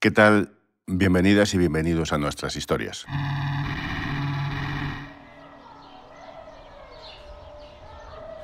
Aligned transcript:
¿Qué 0.00 0.12
tal? 0.12 0.52
Bienvenidas 0.86 1.54
y 1.54 1.58
bienvenidos 1.58 2.12
a 2.12 2.18
nuestras 2.18 2.54
historias. 2.54 3.04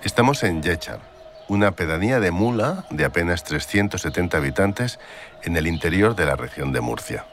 Estamos 0.02 0.42
en 0.42 0.64
Yechar, 0.64 0.98
una 1.46 1.70
pedanía 1.76 2.18
de 2.18 2.32
Mula 2.32 2.86
de 2.90 3.04
apenas 3.04 3.44
370 3.44 4.36
habitantes 4.36 4.98
en 5.44 5.56
el 5.56 5.68
interior 5.68 6.16
de 6.16 6.26
la 6.26 6.34
región 6.34 6.72
de 6.72 6.80
Murcia. 6.80 7.24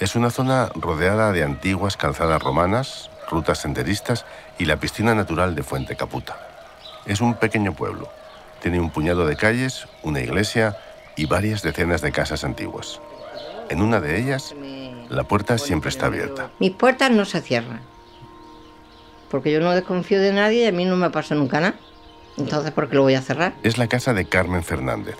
Es 0.00 0.16
una 0.16 0.30
zona 0.30 0.70
rodeada 0.74 1.30
de 1.30 1.44
antiguas 1.44 1.96
calzadas 1.96 2.42
romanas, 2.42 3.08
rutas 3.30 3.60
senderistas 3.60 4.26
y 4.58 4.64
la 4.64 4.80
piscina 4.80 5.14
natural 5.14 5.54
de 5.54 5.62
Fuente 5.62 5.94
Caputa. 5.94 6.40
Es 7.06 7.20
un 7.20 7.34
pequeño 7.34 7.72
pueblo. 7.72 8.10
Tiene 8.60 8.80
un 8.80 8.90
puñado 8.90 9.28
de 9.28 9.36
calles, 9.36 9.86
una 10.02 10.18
iglesia 10.18 10.76
y 11.14 11.26
varias 11.26 11.62
decenas 11.62 12.00
de 12.00 12.10
casas 12.10 12.42
antiguas. 12.42 13.00
En 13.70 13.82
una 13.82 14.00
de 14.00 14.20
ellas, 14.20 14.54
la 15.08 15.24
puerta 15.24 15.58
siempre 15.58 15.90
está 15.90 16.06
abierta. 16.06 16.50
Mis 16.58 16.72
puertas 16.72 17.10
no 17.10 17.24
se 17.24 17.40
cierran. 17.40 17.80
Porque 19.30 19.52
yo 19.52 19.60
no 19.60 19.72
desconfío 19.72 20.20
de 20.20 20.32
nadie 20.32 20.64
y 20.64 20.66
a 20.66 20.72
mí 20.72 20.84
no 20.84 20.96
me 20.96 21.10
pasa 21.10 21.34
nunca 21.34 21.60
nada. 21.60 21.74
Entonces, 22.38 22.70
¿por 22.70 22.88
qué 22.88 22.96
lo 22.96 23.02
voy 23.02 23.14
a 23.14 23.22
cerrar? 23.22 23.54
Es 23.62 23.78
la 23.78 23.88
casa 23.88 24.14
de 24.14 24.24
Carmen 24.24 24.62
Fernández. 24.62 25.16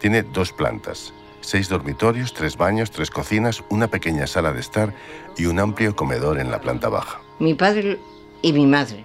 Tiene 0.00 0.22
dos 0.22 0.52
plantas, 0.52 1.14
seis 1.40 1.68
dormitorios, 1.68 2.34
tres 2.34 2.56
baños, 2.56 2.90
tres 2.90 3.10
cocinas, 3.10 3.62
una 3.68 3.88
pequeña 3.88 4.26
sala 4.26 4.52
de 4.52 4.60
estar 4.60 4.92
y 5.36 5.46
un 5.46 5.60
amplio 5.60 5.94
comedor 5.94 6.40
en 6.40 6.50
la 6.50 6.60
planta 6.60 6.88
baja. 6.88 7.20
Mi 7.38 7.54
padre 7.54 8.00
y 8.42 8.52
mi 8.52 8.66
madre 8.66 9.04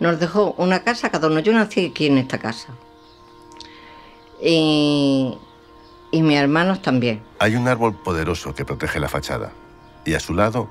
nos 0.00 0.20
dejó 0.20 0.54
una 0.58 0.82
casa 0.82 1.10
cada 1.10 1.28
uno. 1.28 1.40
Yo 1.40 1.52
nací 1.52 1.86
aquí 1.86 2.06
en 2.06 2.18
esta 2.18 2.38
casa. 2.38 2.74
Y, 4.40 5.36
y 6.10 6.22
mis 6.22 6.38
hermanos 6.38 6.82
también. 6.82 7.22
Hay 7.38 7.56
un 7.56 7.68
árbol 7.68 7.94
poderoso 7.94 8.54
que 8.54 8.64
protege 8.64 9.00
la 9.00 9.08
fachada 9.08 9.52
y 10.04 10.14
a 10.14 10.20
su 10.20 10.34
lado 10.34 10.68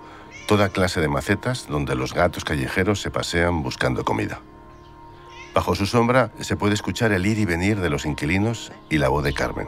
toda 0.47 0.69
clase 0.69 1.01
de 1.01 1.07
macetas 1.07 1.67
donde 1.67 1.95
los 1.95 2.13
gatos 2.13 2.43
callejeros 2.43 3.01
se 3.01 3.11
pasean 3.11 3.63
buscando 3.63 4.03
comida. 4.03 4.39
Bajo 5.53 5.75
su 5.75 5.85
sombra 5.85 6.31
se 6.39 6.55
puede 6.55 6.73
escuchar 6.73 7.11
el 7.11 7.25
ir 7.25 7.37
y 7.39 7.45
venir 7.45 7.79
de 7.79 7.89
los 7.89 8.05
inquilinos 8.05 8.71
y 8.89 8.97
la 8.97 9.09
voz 9.09 9.23
de 9.23 9.33
Carmen, 9.33 9.67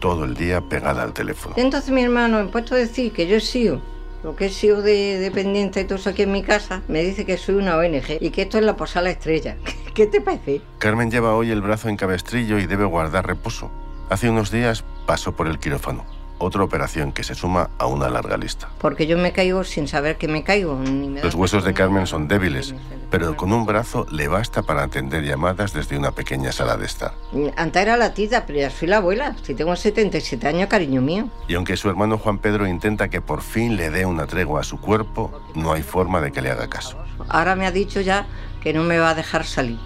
todo 0.00 0.24
el 0.24 0.34
día 0.34 0.60
pegada 0.60 1.02
al 1.02 1.12
teléfono. 1.12 1.54
Entonces 1.58 1.90
mi 1.90 2.02
hermano, 2.02 2.38
en 2.38 2.50
puesto 2.50 2.74
a 2.74 2.78
decir 2.78 3.12
que 3.12 3.26
yo 3.26 3.36
he 3.36 3.40
sido 3.40 3.80
lo 4.22 4.36
que 4.36 4.46
he 4.46 4.50
sido 4.50 4.82
de 4.82 5.18
dependiente 5.18 5.80
y 5.80 5.84
todo 5.84 5.98
eso 5.98 6.10
aquí 6.10 6.22
en 6.22 6.32
mi 6.32 6.42
casa, 6.42 6.82
me 6.86 7.02
dice 7.02 7.26
que 7.26 7.36
soy 7.36 7.56
una 7.56 7.76
ONG 7.76 8.18
y 8.20 8.30
que 8.30 8.42
esto 8.42 8.58
es 8.58 8.64
la 8.64 8.76
posada 8.76 9.10
estrella. 9.10 9.56
¿Qué 9.94 10.06
te 10.06 10.20
parece? 10.20 10.60
Carmen 10.78 11.10
lleva 11.10 11.34
hoy 11.34 11.50
el 11.50 11.60
brazo 11.60 11.88
en 11.88 11.96
cabestrillo 11.96 12.58
y 12.58 12.66
debe 12.66 12.84
guardar 12.84 13.26
reposo. 13.26 13.70
Hace 14.10 14.30
unos 14.30 14.50
días 14.50 14.84
pasó 15.06 15.32
por 15.32 15.46
el 15.46 15.58
quirófano, 15.58 16.04
otra 16.38 16.62
operación 16.62 17.12
que 17.12 17.22
se 17.22 17.34
suma 17.34 17.70
a 17.78 17.86
una 17.86 18.08
larga 18.08 18.36
lista. 18.36 18.68
Porque 18.78 19.06
yo 19.06 19.16
me 19.16 19.32
caigo 19.32 19.64
sin 19.64 19.88
saber 19.88 20.16
que 20.16 20.28
me 20.28 20.42
caigo. 20.42 20.76
Ni 20.76 21.08
me 21.08 21.22
Los 21.22 21.34
huesos 21.34 21.64
de 21.64 21.72
Carmen 21.72 22.06
son 22.06 22.28
débiles, 22.28 22.74
pero 23.10 23.36
con 23.36 23.52
un 23.52 23.64
brazo 23.64 24.06
le 24.10 24.28
basta 24.28 24.62
para 24.62 24.82
atender 24.82 25.24
llamadas 25.24 25.72
desde 25.72 25.96
una 25.96 26.12
pequeña 26.12 26.52
sala 26.52 26.76
de 26.76 26.86
estar. 26.86 27.14
Antes 27.56 27.82
era 27.82 27.96
la 27.96 28.14
tita, 28.14 28.44
pero 28.46 28.58
ya 28.58 28.70
soy 28.70 28.88
la 28.88 28.98
abuela. 28.98 29.36
Si 29.42 29.54
tengo 29.54 29.74
77 29.76 30.48
años, 30.48 30.68
cariño 30.68 31.00
mío. 31.00 31.28
Y 31.48 31.54
aunque 31.54 31.76
su 31.76 31.88
hermano 31.88 32.18
Juan 32.18 32.38
Pedro 32.38 32.66
intenta 32.66 33.08
que 33.08 33.20
por 33.20 33.42
fin 33.42 33.76
le 33.76 33.90
dé 33.90 34.06
una 34.06 34.26
tregua 34.26 34.60
a 34.60 34.64
su 34.64 34.80
cuerpo, 34.80 35.30
no 35.54 35.72
hay 35.72 35.82
forma 35.82 36.20
de 36.20 36.32
que 36.32 36.42
le 36.42 36.50
haga 36.50 36.68
caso. 36.68 36.96
Ahora 37.28 37.54
me 37.54 37.66
ha 37.66 37.70
dicho 37.70 38.00
ya 38.00 38.26
que 38.62 38.72
no 38.72 38.82
me 38.82 38.98
va 38.98 39.10
a 39.10 39.14
dejar 39.14 39.44
salir. 39.44 39.78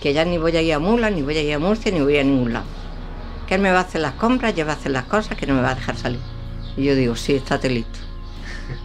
Que 0.00 0.12
ya 0.12 0.24
ni 0.24 0.36
voy 0.36 0.56
a 0.56 0.62
ir 0.62 0.74
a 0.74 0.78
Mula, 0.78 1.10
ni 1.10 1.22
voy 1.22 1.36
a 1.36 1.42
ir 1.42 1.54
a 1.54 1.58
Murcia, 1.58 1.90
ni 1.90 2.00
voy 2.00 2.18
a 2.18 2.24
ningún 2.24 2.52
lado. 2.52 2.66
Que 3.46 3.56
él 3.56 3.60
me 3.60 3.70
va 3.70 3.78
a 3.78 3.82
hacer 3.82 4.00
las 4.00 4.14
compras, 4.14 4.54
ya 4.54 4.64
va 4.64 4.72
a 4.72 4.76
hacer 4.76 4.92
las 4.92 5.04
cosas, 5.04 5.36
que 5.36 5.46
no 5.46 5.54
me 5.54 5.62
va 5.62 5.70
a 5.70 5.74
dejar 5.74 5.96
salir. 5.96 6.20
Y 6.76 6.84
yo 6.84 6.94
digo, 6.94 7.14
sí, 7.16 7.34
estate 7.34 7.68
listo. 7.68 7.98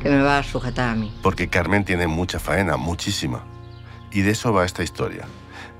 Que 0.01 0.09
me 0.09 0.21
va 0.21 0.39
a 0.39 0.43
sujetar 0.43 0.89
a 0.89 0.95
mí. 0.95 1.13
Porque 1.21 1.47
Carmen 1.47 1.85
tiene 1.85 2.07
mucha 2.07 2.39
faena, 2.39 2.77
muchísima. 2.77 3.45
Y 4.11 4.21
de 4.21 4.31
eso 4.31 4.51
va 4.53 4.65
esta 4.65 4.83
historia, 4.83 5.25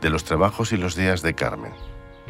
de 0.02 0.10
los 0.10 0.24
trabajos 0.24 0.72
y 0.72 0.78
los 0.78 0.96
días 0.96 1.22
de 1.22 1.34
Carmen, 1.34 1.74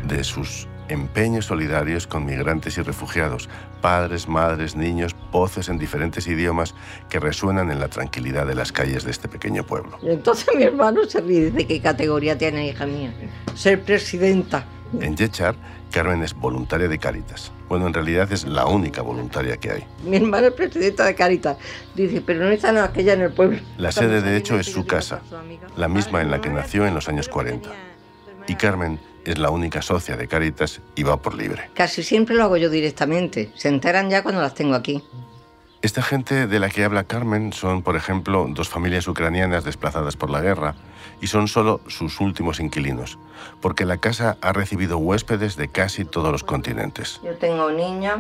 de 0.08 0.24
sus 0.24 0.68
empeños 0.88 1.46
solidarios 1.46 2.08
con 2.08 2.26
migrantes 2.26 2.78
y 2.78 2.82
refugiados, 2.82 3.48
padres, 3.82 4.28
madres, 4.28 4.76
niños, 4.76 5.16
voces 5.32 5.70
en 5.70 5.78
diferentes 5.78 6.28
idiomas 6.28 6.74
que 7.10 7.20
resuenan 7.20 7.72
en 7.72 7.80
la 7.80 7.90
tranquilidad 7.90 8.48
de 8.48 8.56
las 8.56 8.72
calles 8.72 9.04
de 9.04 9.12
este 9.12 9.28
pequeño 9.28 9.64
pueblo. 9.64 9.98
Y 10.02 10.10
entonces 10.10 10.48
mi 10.56 10.64
hermano 10.64 11.06
se 11.06 11.22
ríe 11.22 11.52
de 11.52 11.68
qué 11.68 11.80
categoría 11.80 12.38
tiene, 12.38 12.68
hija 12.68 12.86
mía. 12.86 13.14
Ser 13.56 13.84
presidenta. 13.84 14.66
En 15.00 15.16
Yechar, 15.16 15.56
Carmen 15.92 16.24
es 16.24 16.34
voluntaria 16.34 16.88
de 16.88 16.98
Cáritas. 16.98 17.52
Bueno, 17.68 17.88
en 17.88 17.94
realidad 17.94 18.32
es 18.32 18.46
la 18.46 18.66
única 18.66 19.02
voluntaria 19.02 19.58
que 19.58 19.72
hay. 19.72 19.86
Mi 20.04 20.18
hermana 20.18 20.48
es 20.48 20.54
presidenta 20.54 21.06
de 21.06 21.16
Caritas. 21.16 21.58
Dice, 21.96 22.22
pero 22.22 22.44
no 22.44 22.50
está 22.50 22.84
aquella 22.84 23.14
en 23.14 23.22
el 23.22 23.32
pueblo. 23.32 23.60
La 23.78 23.92
sede, 23.92 24.22
de 24.22 24.38
hecho, 24.38 24.60
es 24.60 24.68
su 24.68 24.86
casa, 24.86 25.22
la 25.78 25.88
misma 25.88 26.22
en 26.22 26.32
la 26.32 26.42
que 26.42 26.50
nació 26.50 26.86
en 26.86 26.96
los 26.96 27.08
años 27.08 27.30
40. 27.30 27.70
Y 28.48 28.56
Carmen 28.56 29.00
es 29.26 29.38
la 29.38 29.52
única 29.52 29.82
socia 29.82 30.18
de 30.18 30.28
Cáritas 30.28 30.82
y 30.96 31.04
va 31.04 31.18
por 31.18 31.36
libre. 31.36 31.70
Casi 31.76 32.02
siempre 32.02 32.36
lo 32.36 32.44
hago 32.44 32.58
yo 32.58 32.70
directamente. 32.70 33.52
Se 33.56 33.68
enteran 33.68 34.10
ya 34.10 34.24
cuando 34.24 34.42
las 34.42 34.56
tengo 34.56 34.74
aquí. 34.74 35.04
Esta 35.82 36.02
gente 36.02 36.46
de 36.46 36.60
la 36.60 36.70
que 36.70 36.84
habla 36.84 37.06
Carmen 37.06 37.54
son, 37.54 37.84
por 37.84 37.96
ejemplo, 37.96 38.46
dos 38.50 38.68
familias 38.68 39.08
ucranianas 39.08 39.64
desplazadas 39.64 40.18
por 40.18 40.30
la 40.30 40.42
guerra 40.42 40.76
y 41.22 41.28
son 41.28 41.48
solo 41.48 41.80
sus 41.88 42.20
últimos 42.20 42.60
inquilinos, 42.60 43.18
porque 43.62 43.86
la 43.86 43.96
casa 43.96 44.38
ha 44.42 44.52
recibido 44.52 44.98
huéspedes 44.98 45.56
de 45.56 45.70
casi 45.70 46.04
todos 46.04 46.34
los 46.34 46.44
continentes. 46.44 47.22
Yo 47.24 47.38
tengo 47.38 47.72
niños 47.72 48.20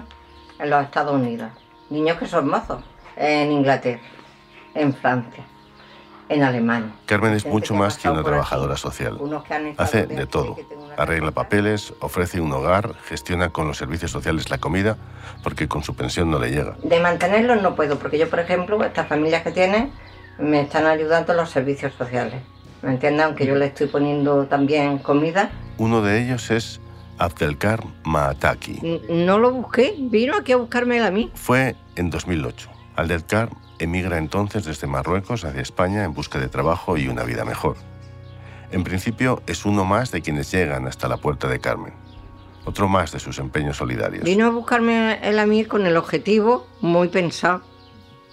en 0.57 0.69
los 0.69 0.85
Estados 0.85 1.13
Unidos. 1.13 1.51
Niños 1.89 2.17
que 2.17 2.27
son 2.27 2.47
mozos. 2.47 2.81
En 3.17 3.51
Inglaterra. 3.51 3.99
En 4.73 4.93
Francia. 4.93 5.43
En 6.29 6.43
Alemania. 6.43 6.91
Carmen 7.05 7.33
es 7.33 7.43
Gente 7.43 7.53
mucho 7.53 7.73
más 7.73 7.97
que 7.97 8.07
una 8.07 8.23
trabajadora 8.23 8.77
social. 8.77 9.19
Hace 9.77 10.05
de 10.05 10.27
todo. 10.27 10.55
Arregla 10.97 11.31
papeles, 11.31 11.93
ofrece 12.01 12.39
un 12.39 12.51
hogar, 12.51 12.93
gestiona 13.05 13.49
con 13.49 13.67
los 13.67 13.77
servicios 13.77 14.11
sociales 14.11 14.49
la 14.49 14.59
comida, 14.59 14.95
porque 15.43 15.67
con 15.67 15.83
su 15.83 15.95
pensión 15.95 16.29
no 16.29 16.39
le 16.39 16.51
llega. 16.51 16.75
De 16.83 16.99
mantenerlos 16.99 17.61
no 17.61 17.75
puedo, 17.75 17.97
porque 17.97 18.19
yo, 18.19 18.29
por 18.29 18.39
ejemplo, 18.39 18.83
estas 18.83 19.07
familias 19.07 19.43
que 19.43 19.51
tienen 19.51 19.91
me 20.37 20.61
están 20.61 20.85
ayudando 20.85 21.33
los 21.33 21.49
servicios 21.49 21.93
sociales. 21.93 22.41
¿Me 22.81 22.91
entiendes? 22.91 23.25
Aunque 23.25 23.45
yo 23.45 23.55
le 23.55 23.65
estoy 23.65 23.87
poniendo 23.87 24.45
también 24.45 24.99
comida. 24.99 25.49
Uno 25.77 26.01
de 26.01 26.23
ellos 26.23 26.49
es 26.51 26.79
Abdelkar 27.17 27.83
Maataki. 28.03 29.01
No 29.09 29.37
lo 29.39 29.51
busqué, 29.51 29.95
vino 29.97 30.35
aquí 30.37 30.53
a 30.53 30.57
buscarme 30.57 31.01
a 31.01 31.11
mí. 31.11 31.31
Fue 31.33 31.75
en 31.95 32.09
2008. 32.09 32.69
Abdelkar 32.95 33.49
emigra 33.79 34.17
entonces 34.17 34.65
desde 34.65 34.87
Marruecos 34.87 35.45
hacia 35.45 35.61
España 35.61 36.03
en 36.03 36.13
busca 36.13 36.39
de 36.39 36.47
trabajo 36.47 36.97
y 36.97 37.07
una 37.07 37.23
vida 37.23 37.45
mejor. 37.45 37.77
En 38.71 38.83
principio 38.83 39.41
es 39.47 39.65
uno 39.65 39.85
más 39.85 40.11
de 40.11 40.21
quienes 40.21 40.51
llegan 40.51 40.87
hasta 40.87 41.07
la 41.07 41.17
puerta 41.17 41.47
de 41.47 41.59
Carmen. 41.59 41.93
Otro 42.65 42.87
más 42.87 43.11
de 43.11 43.19
sus 43.19 43.39
empeños 43.39 43.77
solidarios. 43.77 44.23
Vino 44.23 44.45
a 44.45 44.49
buscarme 44.49 45.19
él 45.27 45.39
a 45.39 45.45
mí 45.45 45.65
con 45.65 45.87
el 45.87 45.97
objetivo 45.97 46.67
muy 46.81 47.07
pensado. 47.07 47.63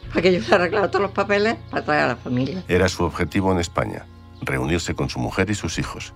Para 0.08 0.22
que 0.22 0.32
yo 0.32 0.46
le 0.46 0.54
arreglara 0.54 0.90
todos 0.90 1.02
los 1.02 1.12
papeles 1.12 1.56
para 1.70 1.84
traer 1.84 2.02
a 2.02 2.06
la 2.08 2.16
familia. 2.16 2.62
Era 2.68 2.88
su 2.88 3.04
objetivo 3.04 3.50
en 3.52 3.58
España, 3.58 4.06
reunirse 4.42 4.94
con 4.94 5.08
su 5.08 5.18
mujer 5.18 5.50
y 5.50 5.54
sus 5.54 5.78
hijos. 5.78 6.12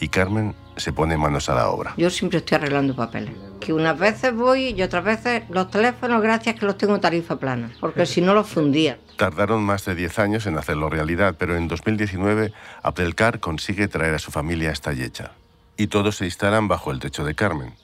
Y 0.00 0.08
Carmen 0.08 0.54
se 0.76 0.92
pone 0.92 1.16
manos 1.18 1.48
a 1.50 1.54
la 1.54 1.68
obra. 1.68 1.92
Yo 1.96 2.08
siempre 2.08 2.38
estoy 2.38 2.56
arreglando 2.56 2.96
papeles. 2.96 3.34
Que 3.60 3.74
unas 3.74 3.98
veces 3.98 4.34
voy 4.34 4.70
y 4.70 4.82
otras 4.82 5.04
veces 5.04 5.42
los 5.50 5.70
teléfonos, 5.70 6.22
gracias 6.22 6.58
que 6.58 6.64
los 6.64 6.78
tengo 6.78 6.98
tarifa 6.98 7.36
plana. 7.36 7.70
Porque 7.80 8.06
si 8.06 8.22
no 8.22 8.32
los 8.32 8.48
fundía. 8.48 8.98
Tardaron 9.16 9.62
más 9.62 9.84
de 9.84 9.94
10 9.94 10.18
años 10.18 10.46
en 10.46 10.56
hacerlo 10.56 10.88
realidad, 10.88 11.36
pero 11.38 11.56
en 11.56 11.68
2019 11.68 12.52
Abdelkar 12.82 13.40
consigue 13.40 13.88
traer 13.88 14.14
a 14.14 14.18
su 14.18 14.30
familia 14.30 14.70
hasta 14.70 14.94
Yecha. 14.94 15.32
Y 15.76 15.88
todos 15.88 16.16
se 16.16 16.24
instalan 16.24 16.66
bajo 16.66 16.90
el 16.90 16.98
techo 16.98 17.24
de 17.24 17.34
Carmen. 17.34 17.74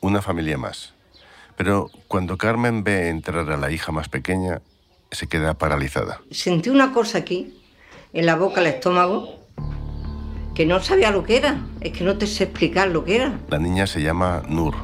Una 0.00 0.22
familia 0.22 0.56
más. 0.56 0.94
Pero 1.56 1.90
cuando 2.08 2.38
Carmen 2.38 2.82
ve 2.82 3.08
entrar 3.10 3.50
a 3.50 3.58
la 3.58 3.70
hija 3.70 3.92
más 3.92 4.08
pequeña, 4.08 4.62
se 5.10 5.26
queda 5.26 5.54
paralizada. 5.54 6.22
Sentí 6.30 6.70
una 6.70 6.92
cosa 6.92 7.18
aquí, 7.18 7.60
en 8.14 8.24
la 8.24 8.36
boca, 8.36 8.60
el 8.60 8.68
estómago, 8.68 9.41
que 10.54 10.66
no 10.66 10.80
sabía 10.80 11.10
lo 11.10 11.24
que 11.24 11.36
era. 11.36 11.58
Es 11.80 11.92
que 11.92 12.04
no 12.04 12.16
te 12.16 12.26
sé 12.26 12.44
explicar 12.44 12.88
lo 12.88 13.04
que 13.04 13.16
era. 13.16 13.38
La 13.48 13.58
niña 13.58 13.86
se 13.86 14.02
llama 14.02 14.42
Nur 14.48 14.74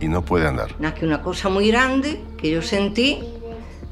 y 0.00 0.08
no 0.08 0.22
puede 0.22 0.46
andar. 0.46 0.74
Nada 0.78 0.94
que 0.94 1.06
una 1.06 1.22
cosa 1.22 1.48
muy 1.48 1.68
grande 1.68 2.20
que 2.36 2.50
yo 2.50 2.62
sentí 2.62 3.20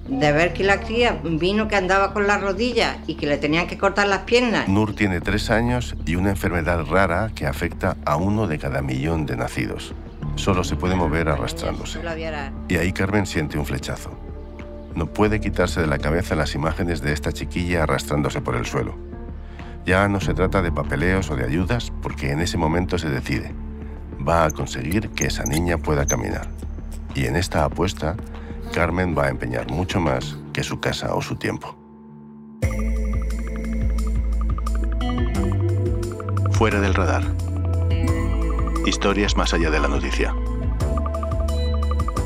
de 0.08 0.32
ver 0.32 0.52
que 0.52 0.62
la 0.62 0.80
cría 0.80 1.20
vino 1.24 1.66
que 1.66 1.76
andaba 1.76 2.12
con 2.12 2.26
las 2.26 2.40
rodillas 2.40 2.98
y 3.06 3.16
que 3.16 3.26
le 3.26 3.38
tenían 3.38 3.66
que 3.66 3.76
cortar 3.76 4.06
las 4.06 4.20
piernas. 4.20 4.68
Nur 4.68 4.94
tiene 4.94 5.20
tres 5.20 5.50
años 5.50 5.96
y 6.04 6.14
una 6.14 6.30
enfermedad 6.30 6.84
rara 6.84 7.32
que 7.34 7.46
afecta 7.46 7.96
a 8.04 8.16
uno 8.16 8.46
de 8.46 8.58
cada 8.58 8.82
millón 8.82 9.26
de 9.26 9.36
nacidos. 9.36 9.94
Solo 10.36 10.64
se 10.64 10.76
puede 10.76 10.94
mover 10.94 11.28
arrastrándose. 11.28 12.00
Y 12.68 12.76
ahí 12.76 12.92
Carmen 12.92 13.26
siente 13.26 13.58
un 13.58 13.66
flechazo. 13.66 14.10
No 14.94 15.06
puede 15.06 15.40
quitarse 15.40 15.80
de 15.80 15.86
la 15.86 15.98
cabeza 15.98 16.34
las 16.36 16.54
imágenes 16.54 17.02
de 17.02 17.12
esta 17.12 17.32
chiquilla 17.32 17.82
arrastrándose 17.82 18.40
por 18.40 18.56
el 18.56 18.64
suelo. 18.64 18.94
Ya 19.86 20.08
no 20.08 20.20
se 20.20 20.34
trata 20.34 20.62
de 20.62 20.72
papeleos 20.72 21.30
o 21.30 21.36
de 21.36 21.44
ayudas, 21.44 21.92
porque 22.02 22.32
en 22.32 22.40
ese 22.40 22.58
momento 22.58 22.98
se 22.98 23.08
decide. 23.08 23.54
Va 24.26 24.44
a 24.44 24.50
conseguir 24.50 25.10
que 25.10 25.26
esa 25.26 25.44
niña 25.44 25.78
pueda 25.78 26.06
caminar. 26.06 26.48
Y 27.14 27.26
en 27.26 27.36
esta 27.36 27.64
apuesta, 27.64 28.16
Carmen 28.74 29.16
va 29.16 29.26
a 29.26 29.28
empeñar 29.28 29.70
mucho 29.70 30.00
más 30.00 30.36
que 30.52 30.64
su 30.64 30.80
casa 30.80 31.14
o 31.14 31.22
su 31.22 31.36
tiempo. 31.36 31.76
Fuera 36.50 36.80
del 36.80 36.92
radar. 36.92 37.22
Historias 38.86 39.36
más 39.36 39.54
allá 39.54 39.70
de 39.70 39.78
la 39.78 39.86
noticia. 39.86 40.34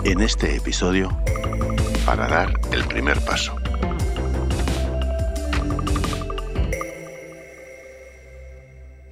En 0.05 0.23
este 0.23 0.57
episodio, 0.57 1.11
Para 2.07 2.27
dar 2.27 2.59
el 2.73 2.85
primer 2.85 3.21
paso. 3.21 3.60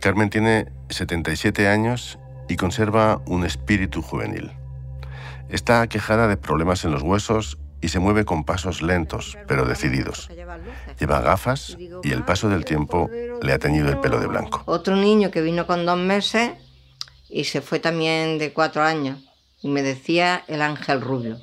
Carmen 0.09 0.31
tiene 0.31 0.73
77 0.89 1.69
años 1.69 2.19
y 2.49 2.57
conserva 2.57 3.21
un 3.27 3.45
espíritu 3.45 4.01
juvenil. 4.01 4.53
Está 5.51 5.83
aquejada 5.83 6.29
de 6.29 6.39
problemas 6.39 6.83
en 6.87 6.93
los 6.93 7.03
huesos 7.03 7.59
y 7.83 7.89
se 7.89 7.99
mueve 7.99 8.25
con 8.25 8.45
pasos 8.45 8.81
lentos, 8.81 9.37
pero 9.47 9.67
decididos. 9.67 10.31
Lleva 10.99 11.21
gafas 11.21 11.77
y 12.03 12.11
el 12.11 12.25
paso 12.25 12.49
del 12.49 12.65
tiempo 12.65 13.11
le 13.43 13.53
ha 13.53 13.59
teñido 13.59 13.91
el 13.91 14.01
pelo 14.01 14.19
de 14.19 14.29
blanco. 14.29 14.63
Otro 14.65 14.97
niño 14.97 15.31
que 15.31 15.43
vino 15.43 15.67
con 15.67 15.85
dos 15.85 15.99
meses 15.99 16.53
y 17.29 17.45
se 17.45 17.61
fue 17.61 17.79
también 17.79 18.39
de 18.39 18.55
cuatro 18.55 18.83
años 18.83 19.19
y 19.61 19.69
me 19.69 19.83
decía 19.83 20.43
el 20.49 20.63
ángel 20.63 21.03
rubio. 21.03 21.37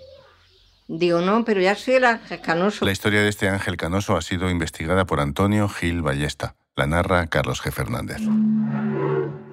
Digo, 0.87 1.21
no, 1.21 1.45
pero 1.45 1.61
ya 1.61 1.75
soy 1.75 1.93
el 1.93 2.05
ángel 2.05 2.41
canoso. 2.41 2.83
La 2.83 2.91
historia 2.91 3.21
de 3.21 3.29
este 3.29 3.47
ángel 3.47 3.77
canoso 3.77 4.17
ha 4.17 4.23
sido 4.23 4.49
investigada 4.49 5.05
por 5.05 5.19
Antonio 5.19 5.69
Gil 5.69 6.01
Ballesta. 6.01 6.55
La 6.77 6.87
narra 6.87 7.27
Carlos 7.27 7.63
G. 7.63 7.71
Fernández. 7.71 8.17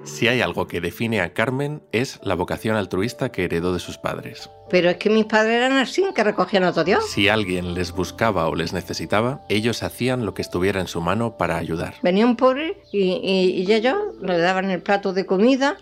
Si 0.03 0.27
hay 0.27 0.41
algo 0.41 0.67
que 0.67 0.81
define 0.81 1.21
a 1.21 1.33
Carmen 1.33 1.81
es 1.93 2.19
la 2.25 2.35
vocación 2.35 2.75
altruista 2.75 3.31
que 3.31 3.45
heredó 3.45 3.73
de 3.73 3.79
sus 3.79 3.97
padres. 3.97 4.51
Pero 4.69 4.91
es 4.91 4.97
que 4.97 5.09
mis 5.09 5.27
padres 5.27 5.53
eran 5.53 5.75
así, 5.75 6.05
que 6.17 6.25
recogían 6.25 6.65
a 6.65 6.73
todo 6.73 6.83
Dios. 6.83 7.09
Si 7.09 7.29
alguien 7.29 7.75
les 7.75 7.93
buscaba 7.93 8.49
o 8.49 8.57
les 8.57 8.73
necesitaba, 8.73 9.41
ellos 9.49 9.85
hacían 9.85 10.27
lo 10.27 10.35
que 10.35 10.43
estuviera 10.43 10.81
en 10.81 10.89
su 10.89 11.01
mano 11.01 11.37
para 11.37 11.59
ayudar. 11.59 11.95
Venía 12.03 12.27
un 12.27 12.35
pobre 12.35 12.83
y, 12.91 13.13
y, 13.23 13.63
y 13.63 13.73
ellos 13.73 13.99
le 14.21 14.39
daban 14.39 14.73
el 14.73 14.83
plato 14.83 15.13
de 15.13 15.25
comida. 15.25 15.77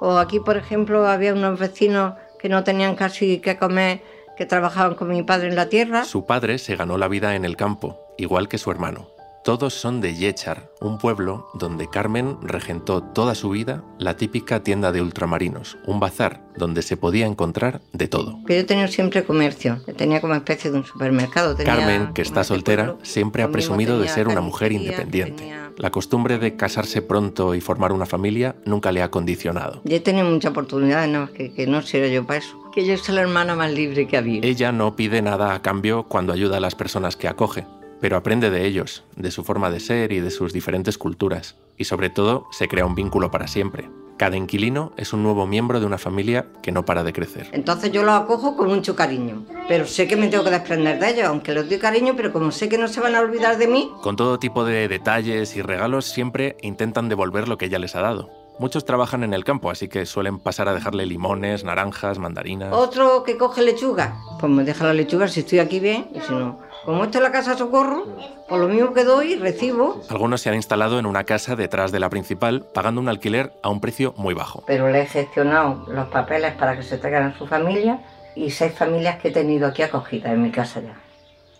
O 0.00 0.18
aquí, 0.18 0.40
por 0.40 0.56
ejemplo, 0.56 1.06
había 1.06 1.34
unos 1.34 1.56
vecinos 1.56 2.14
que 2.40 2.48
no 2.48 2.64
tenían 2.64 2.96
casi 2.96 3.38
que 3.38 3.56
comer, 3.56 4.02
que 4.36 4.44
trabajaban 4.44 4.96
con 4.96 5.06
mi 5.06 5.22
padre 5.22 5.46
en 5.46 5.54
la 5.54 5.68
tierra. 5.68 6.02
Su 6.02 6.26
padre 6.26 6.58
se 6.58 6.74
ganó 6.74 6.98
la 6.98 7.06
vida 7.06 7.36
en 7.36 7.44
el 7.44 7.56
campo, 7.56 7.96
igual 8.18 8.48
que 8.48 8.58
su 8.58 8.72
hermano. 8.72 9.13
Todos 9.44 9.74
son 9.74 10.00
de 10.00 10.14
Yechar, 10.14 10.70
un 10.80 10.96
pueblo 10.96 11.50
donde 11.52 11.90
Carmen 11.90 12.38
regentó 12.40 13.02
toda 13.02 13.34
su 13.34 13.50
vida 13.50 13.84
la 13.98 14.16
típica 14.16 14.62
tienda 14.62 14.90
de 14.90 15.02
ultramarinos, 15.02 15.76
un 15.86 16.00
bazar 16.00 16.40
donde 16.56 16.80
se 16.80 16.96
podía 16.96 17.26
encontrar 17.26 17.82
de 17.92 18.08
todo. 18.08 18.38
Que 18.46 18.56
yo 18.56 18.64
tenía 18.64 18.88
siempre 18.88 19.22
comercio, 19.24 19.82
tenía 19.98 20.22
como 20.22 20.32
especie 20.34 20.70
de 20.70 20.78
un 20.78 20.86
supermercado. 20.86 21.54
Tenía 21.54 21.76
Carmen, 21.76 22.14
que 22.14 22.22
está 22.22 22.42
soltera, 22.42 22.84
pueblo. 22.86 23.04
siempre 23.04 23.42
ha 23.42 23.50
presumido 23.50 23.98
de 23.98 24.08
ser 24.08 24.28
una 24.28 24.40
mujer 24.40 24.72
independiente. 24.72 25.42
tenía- 25.42 25.70
La 25.76 25.90
costumbre 25.90 26.38
de 26.38 26.56
casarse 26.56 27.02
pronto 27.02 27.54
y 27.54 27.60
formar 27.60 27.92
una 27.92 28.06
familia 28.06 28.56
nunca 28.64 28.92
le 28.92 29.02
ha 29.02 29.10
condicionado. 29.10 29.82
Yo 29.84 29.96
he 29.96 30.00
tenido 30.00 30.24
muchas 30.24 30.52
oportunidades, 30.52 31.10
no, 31.10 31.30
que, 31.30 31.52
que 31.52 31.66
no 31.66 31.82
sirvo 31.82 32.06
yo 32.06 32.24
para 32.26 32.38
eso. 32.38 32.56
Que 32.72 32.86
yo 32.86 32.96
soy 32.96 33.16
la 33.16 33.22
hermana 33.22 33.54
más 33.56 33.70
libre 33.72 34.06
que 34.06 34.16
había. 34.16 34.40
Ella 34.42 34.72
no 34.72 34.96
pide 34.96 35.20
nada 35.20 35.52
a 35.54 35.60
cambio 35.62 36.04
cuando 36.04 36.32
ayuda 36.32 36.56
a 36.56 36.60
las 36.60 36.74
personas 36.76 37.16
que 37.16 37.26
acoge, 37.28 37.66
pero 38.04 38.18
aprende 38.18 38.50
de 38.50 38.66
ellos, 38.66 39.02
de 39.16 39.30
su 39.30 39.44
forma 39.44 39.70
de 39.70 39.80
ser 39.80 40.12
y 40.12 40.20
de 40.20 40.30
sus 40.30 40.52
diferentes 40.52 40.98
culturas. 40.98 41.56
Y 41.78 41.84
sobre 41.84 42.10
todo, 42.10 42.46
se 42.50 42.68
crea 42.68 42.84
un 42.84 42.94
vínculo 42.94 43.30
para 43.30 43.46
siempre. 43.46 43.88
Cada 44.18 44.36
inquilino 44.36 44.92
es 44.98 45.14
un 45.14 45.22
nuevo 45.22 45.46
miembro 45.46 45.80
de 45.80 45.86
una 45.86 45.96
familia 45.96 46.48
que 46.62 46.70
no 46.70 46.84
para 46.84 47.02
de 47.02 47.14
crecer. 47.14 47.48
Entonces 47.52 47.92
yo 47.92 48.02
los 48.02 48.14
acojo 48.14 48.58
con 48.58 48.68
mucho 48.68 48.94
cariño. 48.94 49.46
Pero 49.68 49.86
sé 49.86 50.06
que 50.06 50.16
me 50.16 50.28
tengo 50.28 50.44
que 50.44 50.50
desprender 50.50 50.98
de 50.98 51.12
ellos, 51.12 51.24
aunque 51.24 51.54
les 51.54 51.66
doy 51.66 51.78
cariño, 51.78 52.12
pero 52.14 52.30
como 52.30 52.52
sé 52.52 52.68
que 52.68 52.76
no 52.76 52.88
se 52.88 53.00
van 53.00 53.14
a 53.14 53.20
olvidar 53.20 53.56
de 53.56 53.68
mí, 53.68 53.90
Con 54.02 54.16
todo 54.16 54.38
tipo 54.38 54.66
de 54.66 54.86
detalles 54.86 55.56
y 55.56 55.62
regalos 55.62 56.04
siempre 56.04 56.58
intentan 56.60 57.08
devolver 57.08 57.48
lo 57.48 57.56
que 57.56 57.64
ella 57.64 57.78
les 57.78 57.96
ha 57.96 58.02
dado. 58.02 58.28
Muchos 58.58 58.84
trabajan 58.84 59.24
en 59.24 59.32
el 59.32 59.44
campo, 59.44 59.70
así 59.70 59.88
que 59.88 60.04
suelen 60.04 60.38
pasar 60.38 60.68
a 60.68 60.74
dejarle 60.74 61.06
limones, 61.06 61.64
naranjas, 61.64 62.18
mandarinas. 62.18 62.72
otro 62.72 63.24
que 63.24 63.38
coge 63.38 63.62
lechuga, 63.62 64.20
pues 64.38 64.52
me 64.52 64.62
deja 64.62 64.84
la 64.84 64.92
lechuga 64.92 65.26
si 65.26 65.40
estoy 65.40 65.58
aquí 65.58 65.80
bien, 65.80 66.08
y 66.14 66.20
si 66.20 66.34
no. 66.34 66.60
Como 66.84 67.04
esto 67.04 67.18
es 67.18 67.24
la 67.24 67.32
casa 67.32 67.56
socorro, 67.56 68.04
por 68.48 68.60
lo 68.60 68.68
mismo 68.68 68.92
que 68.92 69.04
doy, 69.04 69.36
recibo. 69.36 70.02
Algunos 70.10 70.40
se 70.42 70.50
han 70.50 70.54
instalado 70.56 70.98
en 70.98 71.06
una 71.06 71.24
casa 71.24 71.56
detrás 71.56 71.92
de 71.92 72.00
la 72.00 72.10
principal, 72.10 72.66
pagando 72.74 73.00
un 73.00 73.08
alquiler 73.08 73.52
a 73.62 73.70
un 73.70 73.80
precio 73.80 74.12
muy 74.18 74.34
bajo. 74.34 74.64
Pero 74.66 74.90
le 74.90 75.02
he 75.02 75.06
gestionado 75.06 75.86
los 75.88 76.08
papeles 76.08 76.52
para 76.54 76.76
que 76.76 76.82
se 76.82 76.98
traigan 76.98 77.22
a 77.32 77.38
su 77.38 77.46
familia 77.46 78.00
y 78.36 78.50
seis 78.50 78.74
familias 78.74 79.18
que 79.20 79.28
he 79.28 79.30
tenido 79.30 79.66
aquí 79.66 79.82
acogidas 79.82 80.32
en 80.32 80.42
mi 80.42 80.50
casa 80.50 80.80
ya. 80.80 81.00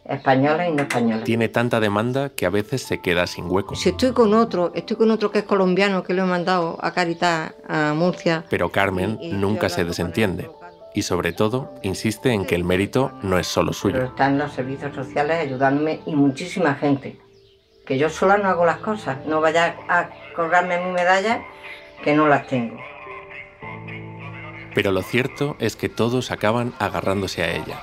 Españolas 0.06 0.68
y 0.68 0.72
no 0.72 0.82
españolas. 0.82 1.24
Tiene 1.24 1.48
tanta 1.48 1.80
demanda 1.80 2.28
que 2.28 2.44
a 2.44 2.50
veces 2.50 2.82
se 2.82 3.00
queda 3.00 3.26
sin 3.26 3.50
hueco. 3.50 3.74
Si 3.74 3.88
estoy 3.88 4.12
con 4.12 4.34
otro, 4.34 4.70
estoy 4.74 4.98
con 4.98 5.10
otro 5.10 5.30
que 5.30 5.38
es 5.38 5.44
colombiano, 5.44 6.02
que 6.02 6.12
lo 6.12 6.24
he 6.24 6.26
mandado 6.26 6.76
a 6.82 6.92
Caritas, 6.92 7.54
a 7.66 7.94
Murcia. 7.94 8.44
Pero 8.50 8.68
Carmen 8.70 9.16
Y- 9.22 9.28
y 9.30 9.32
nunca 9.32 9.70
se 9.70 9.82
desentiende. 9.86 10.50
Y 10.94 11.02
sobre 11.02 11.32
todo, 11.32 11.74
insiste 11.82 12.32
en 12.32 12.46
que 12.46 12.54
el 12.54 12.64
mérito 12.64 13.12
no 13.22 13.38
es 13.38 13.48
solo 13.48 13.72
Pero 13.72 13.78
suyo. 13.78 14.04
están 14.04 14.38
los 14.38 14.52
servicios 14.52 14.94
sociales 14.94 15.40
ayudándome 15.40 16.00
y 16.06 16.14
muchísima 16.14 16.74
gente. 16.76 17.18
Que 17.84 17.98
yo 17.98 18.08
sola 18.08 18.38
no 18.38 18.48
hago 18.48 18.64
las 18.64 18.78
cosas. 18.78 19.18
No 19.26 19.40
vaya 19.40 19.76
a 19.88 20.08
colgarme 20.36 20.78
mi 20.84 20.92
medalla 20.92 21.42
que 22.02 22.14
no 22.14 22.28
las 22.28 22.46
tengo. 22.46 22.78
Pero 24.74 24.92
lo 24.92 25.02
cierto 25.02 25.56
es 25.58 25.76
que 25.76 25.88
todos 25.88 26.30
acaban 26.30 26.74
agarrándose 26.78 27.42
a 27.42 27.52
ella. 27.54 27.80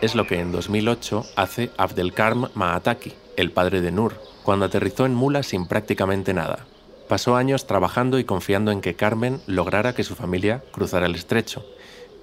Es 0.00 0.14
lo 0.14 0.26
que 0.26 0.40
en 0.40 0.52
2008 0.52 1.24
hace 1.36 1.70
Abdelkarm 1.76 2.50
Maataki, 2.54 3.14
el 3.36 3.50
padre 3.52 3.80
de 3.80 3.90
Nur, 3.90 4.14
cuando 4.42 4.66
aterrizó 4.66 5.06
en 5.06 5.14
Mula 5.14 5.42
sin 5.42 5.66
prácticamente 5.66 6.34
nada. 6.34 6.66
Pasó 7.08 7.36
años 7.36 7.66
trabajando 7.66 8.18
y 8.18 8.24
confiando 8.24 8.70
en 8.70 8.80
que 8.80 8.94
Carmen 8.94 9.40
lograra 9.46 9.94
que 9.94 10.04
su 10.04 10.14
familia 10.14 10.62
cruzara 10.72 11.06
el 11.06 11.14
estrecho. 11.14 11.64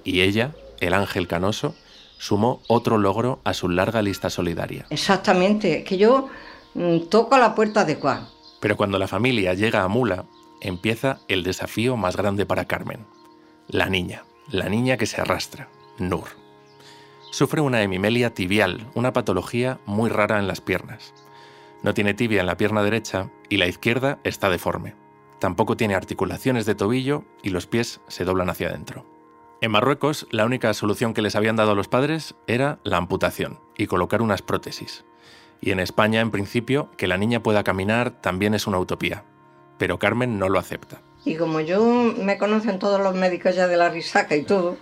Y 0.04 0.22
ella, 0.22 0.54
el 0.80 0.94
ángel 0.94 1.28
canoso, 1.28 1.74
sumó 2.18 2.62
otro 2.68 2.98
logro 2.98 3.40
a 3.44 3.54
su 3.54 3.68
larga 3.68 4.02
lista 4.02 4.30
solidaria. 4.30 4.86
Exactamente, 4.90 5.80
es 5.80 5.84
que 5.84 5.98
yo 5.98 6.28
mm, 6.74 7.08
toco 7.10 7.36
la 7.38 7.54
puerta 7.54 7.80
adecuada. 7.80 8.28
Pero 8.60 8.76
cuando 8.76 8.98
la 8.98 9.08
familia 9.08 9.54
llega 9.54 9.82
a 9.82 9.88
Mula, 9.88 10.24
empieza 10.60 11.18
el 11.26 11.42
desafío 11.42 11.96
más 11.96 12.16
grande 12.16 12.46
para 12.46 12.66
Carmen. 12.66 13.06
La 13.66 13.88
niña, 13.88 14.24
la 14.50 14.68
niña 14.68 14.96
que 14.96 15.06
se 15.06 15.20
arrastra, 15.20 15.68
Nur. 15.98 16.28
Sufre 17.32 17.60
una 17.60 17.82
hemimelia 17.82 18.34
tibial, 18.34 18.86
una 18.94 19.12
patología 19.12 19.80
muy 19.86 20.10
rara 20.10 20.38
en 20.38 20.46
las 20.46 20.60
piernas. 20.60 21.14
No 21.82 21.94
tiene 21.94 22.14
tibia 22.14 22.40
en 22.40 22.46
la 22.46 22.56
pierna 22.56 22.82
derecha 22.82 23.30
y 23.48 23.56
la 23.56 23.66
izquierda 23.66 24.20
está 24.22 24.48
deforme. 24.48 24.94
Tampoco 25.40 25.76
tiene 25.76 25.96
articulaciones 25.96 26.66
de 26.66 26.76
tobillo 26.76 27.24
y 27.42 27.50
los 27.50 27.66
pies 27.66 28.00
se 28.06 28.24
doblan 28.24 28.50
hacia 28.50 28.68
adentro. 28.68 29.04
En 29.62 29.70
Marruecos, 29.70 30.26
la 30.32 30.44
única 30.44 30.74
solución 30.74 31.14
que 31.14 31.22
les 31.22 31.36
habían 31.36 31.54
dado 31.54 31.76
los 31.76 31.86
padres 31.86 32.34
era 32.48 32.80
la 32.82 32.96
amputación 32.96 33.60
y 33.78 33.86
colocar 33.86 34.20
unas 34.20 34.42
prótesis. 34.42 35.04
Y 35.60 35.70
en 35.70 35.78
España, 35.78 36.20
en 36.20 36.32
principio, 36.32 36.90
que 36.96 37.06
la 37.06 37.16
niña 37.16 37.44
pueda 37.44 37.62
caminar 37.62 38.10
también 38.20 38.54
es 38.54 38.66
una 38.66 38.80
utopía. 38.80 39.22
Pero 39.78 40.00
Carmen 40.00 40.36
no 40.36 40.48
lo 40.48 40.58
acepta. 40.58 41.00
Y 41.24 41.36
como 41.36 41.60
yo 41.60 41.80
me 41.84 42.38
conocen 42.38 42.80
todos 42.80 43.00
los 43.00 43.14
médicos 43.14 43.54
ya 43.54 43.68
de 43.68 43.76
la 43.76 43.88
risaca 43.88 44.34
y 44.34 44.42
todo, 44.42 44.78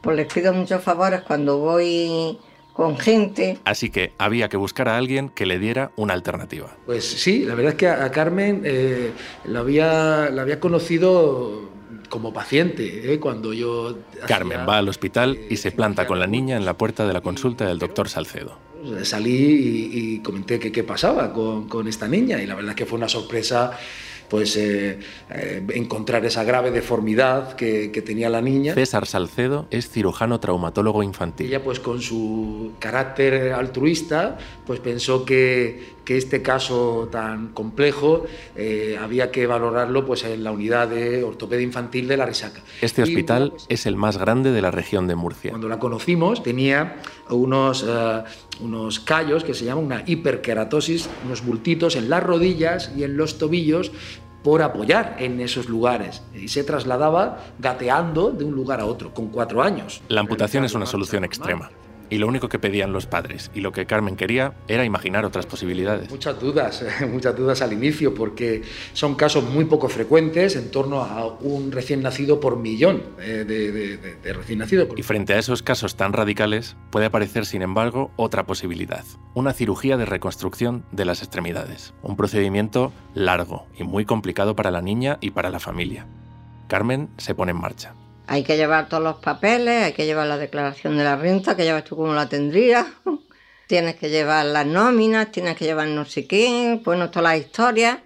pues 0.00 0.16
les 0.16 0.26
pido 0.26 0.52
muchos 0.52 0.82
favores 0.82 1.20
cuando 1.20 1.58
voy 1.58 2.40
con 2.72 2.98
gente. 2.98 3.60
Así 3.64 3.88
que 3.88 4.14
había 4.18 4.48
que 4.48 4.56
buscar 4.56 4.88
a 4.88 4.96
alguien 4.96 5.28
que 5.28 5.46
le 5.46 5.60
diera 5.60 5.92
una 5.94 6.14
alternativa. 6.14 6.76
Pues 6.86 7.04
sí, 7.04 7.44
la 7.44 7.54
verdad 7.54 7.74
es 7.74 7.78
que 7.78 7.86
a 7.86 8.04
a 8.04 8.10
Carmen 8.10 8.62
eh, 8.64 9.12
la, 9.44 9.60
había, 9.60 10.28
la 10.30 10.42
había 10.42 10.58
conocido 10.58 11.77
como 12.08 12.32
paciente 12.32 13.12
¿eh? 13.12 13.18
cuando 13.20 13.52
yo... 13.52 13.98
Carmen 14.26 14.58
hacía- 14.58 14.66
va 14.66 14.78
al 14.78 14.88
hospital 14.88 15.38
y 15.50 15.56
se 15.56 15.70
planta 15.72 16.06
con 16.06 16.18
la 16.18 16.26
niña 16.26 16.56
en 16.56 16.64
la 16.64 16.76
puerta 16.76 17.06
de 17.06 17.12
la 17.12 17.20
consulta 17.20 17.66
del 17.66 17.78
doctor 17.78 18.08
Salcedo. 18.08 18.58
Salí 19.02 19.30
y, 19.32 19.90
y 20.14 20.18
comenté 20.20 20.58
qué 20.58 20.84
pasaba 20.84 21.32
con, 21.32 21.68
con 21.68 21.88
esta 21.88 22.06
niña 22.06 22.40
y 22.42 22.46
la 22.46 22.54
verdad 22.54 22.70
es 22.70 22.76
que 22.76 22.86
fue 22.86 22.96
una 22.96 23.08
sorpresa 23.08 23.72
pues 24.28 24.56
eh, 24.58 24.98
eh, 25.30 25.62
encontrar 25.74 26.22
esa 26.26 26.44
grave 26.44 26.70
deformidad 26.70 27.54
que, 27.56 27.90
que 27.90 28.02
tenía 28.02 28.28
la 28.28 28.42
niña. 28.42 28.74
César 28.74 29.06
Salcedo 29.06 29.66
es 29.70 29.88
cirujano 29.88 30.38
traumatólogo 30.38 31.02
infantil. 31.02 31.46
Ella, 31.46 31.64
pues 31.64 31.80
con 31.80 32.02
su 32.02 32.72
carácter 32.78 33.52
altruista, 33.54 34.36
pues 34.66 34.80
pensó 34.80 35.24
que, 35.24 35.94
que 36.08 36.16
este 36.16 36.40
caso 36.40 37.10
tan 37.12 37.48
complejo 37.48 38.24
eh, 38.56 38.96
había 38.98 39.30
que 39.30 39.46
valorarlo 39.46 40.06
pues, 40.06 40.24
en 40.24 40.42
la 40.42 40.50
unidad 40.52 40.88
de 40.88 41.22
ortopedia 41.22 41.62
infantil 41.62 42.08
de 42.08 42.16
la 42.16 42.24
Risaca. 42.24 42.62
Este 42.80 43.02
hospital 43.02 43.50
pues, 43.50 43.66
es 43.68 43.84
el 43.84 43.94
más 43.96 44.16
grande 44.16 44.50
de 44.50 44.62
la 44.62 44.70
región 44.70 45.06
de 45.06 45.16
Murcia. 45.16 45.50
cuando 45.50 45.68
la 45.68 45.78
conocimos 45.78 46.42
tenía 46.42 46.96
unos, 47.28 47.84
eh, 47.86 48.24
unos 48.60 49.00
callos 49.00 49.44
que 49.44 49.52
se 49.52 49.66
llaman 49.66 49.84
una 49.84 50.02
hiperkeratosis, 50.06 51.10
unos 51.26 51.44
bultitos 51.44 51.94
en 51.94 52.08
las 52.08 52.22
rodillas 52.22 52.90
y 52.96 53.04
en 53.04 53.18
los 53.18 53.36
tobillos 53.36 53.92
por 54.42 54.62
apoyar 54.62 55.16
en 55.18 55.42
esos 55.42 55.68
lugares 55.68 56.22
y 56.34 56.48
se 56.48 56.64
trasladaba 56.64 57.44
gateando 57.58 58.30
de 58.30 58.44
un 58.44 58.54
lugar 58.54 58.80
a 58.80 58.86
otro 58.86 59.12
con 59.12 59.28
cuatro 59.28 59.62
años. 59.62 60.00
La 60.08 60.22
amputación 60.22 60.64
es 60.64 60.72
una 60.72 60.86
solución 60.86 61.24
extrema 61.24 61.70
y 62.10 62.18
lo 62.18 62.26
único 62.26 62.48
que 62.48 62.58
pedían 62.58 62.92
los 62.92 63.06
padres 63.06 63.50
y 63.54 63.60
lo 63.60 63.72
que 63.72 63.86
Carmen 63.86 64.16
quería 64.16 64.54
era 64.68 64.84
imaginar 64.84 65.24
otras 65.24 65.46
posibilidades. 65.46 66.10
Muchas 66.10 66.40
dudas, 66.40 66.84
muchas 67.10 67.36
dudas 67.36 67.62
al 67.62 67.72
inicio 67.72 68.14
porque 68.14 68.62
son 68.92 69.14
casos 69.14 69.44
muy 69.44 69.64
poco 69.64 69.88
frecuentes, 69.88 70.56
en 70.56 70.70
torno 70.70 71.02
a 71.02 71.26
un 71.40 71.72
recién 71.72 72.02
nacido 72.02 72.40
por 72.40 72.58
millón 72.58 73.02
eh, 73.20 73.44
de, 74.22 74.32
recién 74.32 74.58
nacidos. 74.60 74.88
Y 74.96 75.02
frente 75.02 75.34
a 75.34 75.38
esos 75.38 75.62
casos 75.62 75.96
tan 75.96 76.12
radicales 76.12 76.76
puede 76.90 77.06
aparecer, 77.06 77.46
sin 77.46 77.62
embargo, 77.62 78.10
otra 78.16 78.46
posibilidad, 78.46 79.04
una 79.34 79.52
cirugía 79.52 79.96
de 79.96 80.06
reconstrucción 80.06 80.84
de 80.92 81.04
las 81.04 81.22
extremidades, 81.22 81.94
un 82.02 82.16
procedimiento 82.16 82.92
largo 83.14 83.66
y 83.78 83.84
muy 83.84 84.04
complicado 84.04 84.56
para 84.56 84.70
la 84.70 84.82
niña 84.82 85.18
y 85.20 85.30
para 85.30 85.50
la 85.50 85.60
familia. 85.60 86.06
Carmen 86.68 87.08
se 87.16 87.34
pone 87.34 87.52
en 87.52 87.60
marcha. 87.60 87.94
Hay 88.30 88.44
que 88.44 88.58
llevar 88.58 88.90
todos 88.90 89.02
los 89.02 89.16
papeles, 89.16 89.84
hay 89.84 89.92
que 89.94 90.04
llevar 90.04 90.26
la 90.26 90.36
declaración 90.36 90.98
de 90.98 91.04
la 91.04 91.16
renta, 91.16 91.56
que 91.56 91.64
llevas 91.64 91.84
tú 91.84 91.96
como 91.96 92.12
la 92.12 92.28
tendrías. 92.28 92.86
tienes 93.66 93.96
que 93.96 94.10
llevar 94.10 94.44
las 94.44 94.66
nóminas, 94.66 95.32
tienes 95.32 95.56
que 95.56 95.64
llevar 95.64 95.88
no 95.88 96.04
sé 96.04 96.26
qué, 96.26 96.78
bueno, 96.84 97.10
todas 97.10 97.24
las 97.24 97.46
historias. 97.46 97.98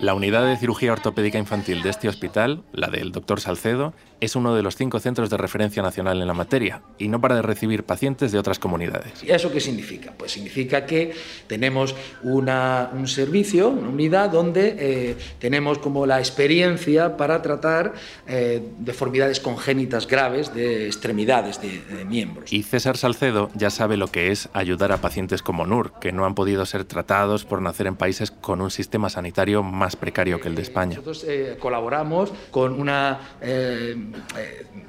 La 0.00 0.14
unidad 0.14 0.46
de 0.46 0.56
cirugía 0.56 0.92
ortopédica 0.92 1.38
infantil 1.38 1.82
de 1.82 1.90
este 1.90 2.08
hospital, 2.08 2.62
la 2.72 2.88
del 2.88 3.12
doctor 3.12 3.40
Salcedo, 3.40 3.92
es 4.20 4.36
uno 4.36 4.54
de 4.54 4.62
los 4.62 4.76
cinco 4.76 5.00
centros 5.00 5.30
de 5.30 5.36
referencia 5.36 5.82
nacional 5.82 6.20
en 6.20 6.26
la 6.26 6.34
materia 6.34 6.82
y 6.98 7.08
no 7.08 7.20
para 7.20 7.36
de 7.36 7.42
recibir 7.42 7.84
pacientes 7.84 8.32
de 8.32 8.38
otras 8.38 8.58
comunidades. 8.58 9.22
¿Y 9.22 9.30
eso 9.30 9.50
qué 9.50 9.60
significa? 9.60 10.12
Pues 10.16 10.32
significa 10.32 10.86
que 10.86 11.12
tenemos 11.46 11.94
una, 12.22 12.90
un 12.92 13.08
servicio, 13.08 13.68
una 13.68 13.88
unidad 13.88 14.30
donde 14.30 14.76
eh, 14.78 15.16
tenemos 15.38 15.78
como 15.78 16.06
la 16.06 16.18
experiencia 16.18 17.16
para 17.16 17.42
tratar 17.42 17.94
eh, 18.26 18.62
deformidades 18.78 19.40
congénitas 19.40 20.06
graves 20.06 20.54
de 20.54 20.86
extremidades 20.86 21.60
de, 21.60 22.04
miembros. 22.04 22.52
Y 22.52 22.62
César 22.62 22.96
Salcedo 22.96 23.50
ya 23.54 23.70
sabe 23.70 23.96
lo 23.96 24.08
que 24.08 24.30
es 24.30 24.48
ayudar 24.52 24.92
a 24.92 24.98
pacientes 24.98 25.42
como 25.42 25.66
Nur, 25.66 25.92
que 26.00 26.12
no 26.12 26.24
han 26.24 26.34
podido 26.34 26.66
ser 26.66 26.84
tratados 26.84 27.44
por 27.44 27.62
nacer 27.62 27.86
en 27.86 27.96
países 27.96 28.30
con 28.30 28.60
un 28.60 28.70
sistema 28.70 29.08
sanitario 29.08 29.62
más 29.62 29.96
precario 29.96 30.40
que 30.40 30.48
el 30.48 30.54
de 30.54 30.62
España. 30.62 30.96
Nosotros 30.96 31.24
eh, 31.26 31.56
colaboramos 31.58 32.32
con 32.50 32.78
una 32.80 33.36
eh, 33.40 33.94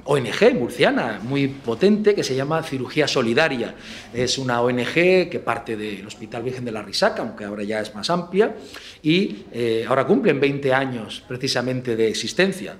ONG 0.04 0.54
murciana 0.54 1.20
muy 1.22 1.48
potente 1.48 2.14
que 2.14 2.22
se 2.22 2.34
llama 2.34 2.62
Cirugía 2.62 3.08
Solidaria. 3.08 3.74
Es 4.14 4.38
una 4.38 4.60
ONG 4.60 5.28
que 5.30 5.40
parte 5.44 5.76
del 5.76 6.06
Hospital 6.06 6.42
Virgen 6.42 6.64
de 6.64 6.72
la 6.72 6.82
Risaca, 6.82 7.22
aunque 7.22 7.44
ahora 7.44 7.64
ya 7.64 7.80
es 7.80 7.94
más 7.94 8.08
amplia, 8.10 8.54
y 9.02 9.44
eh, 9.52 9.84
ahora 9.88 10.06
cumplen 10.06 10.38
20 10.38 10.72
años 10.72 11.22
precisamente 11.26 11.96
de 11.96 12.08
existencia. 12.08 12.76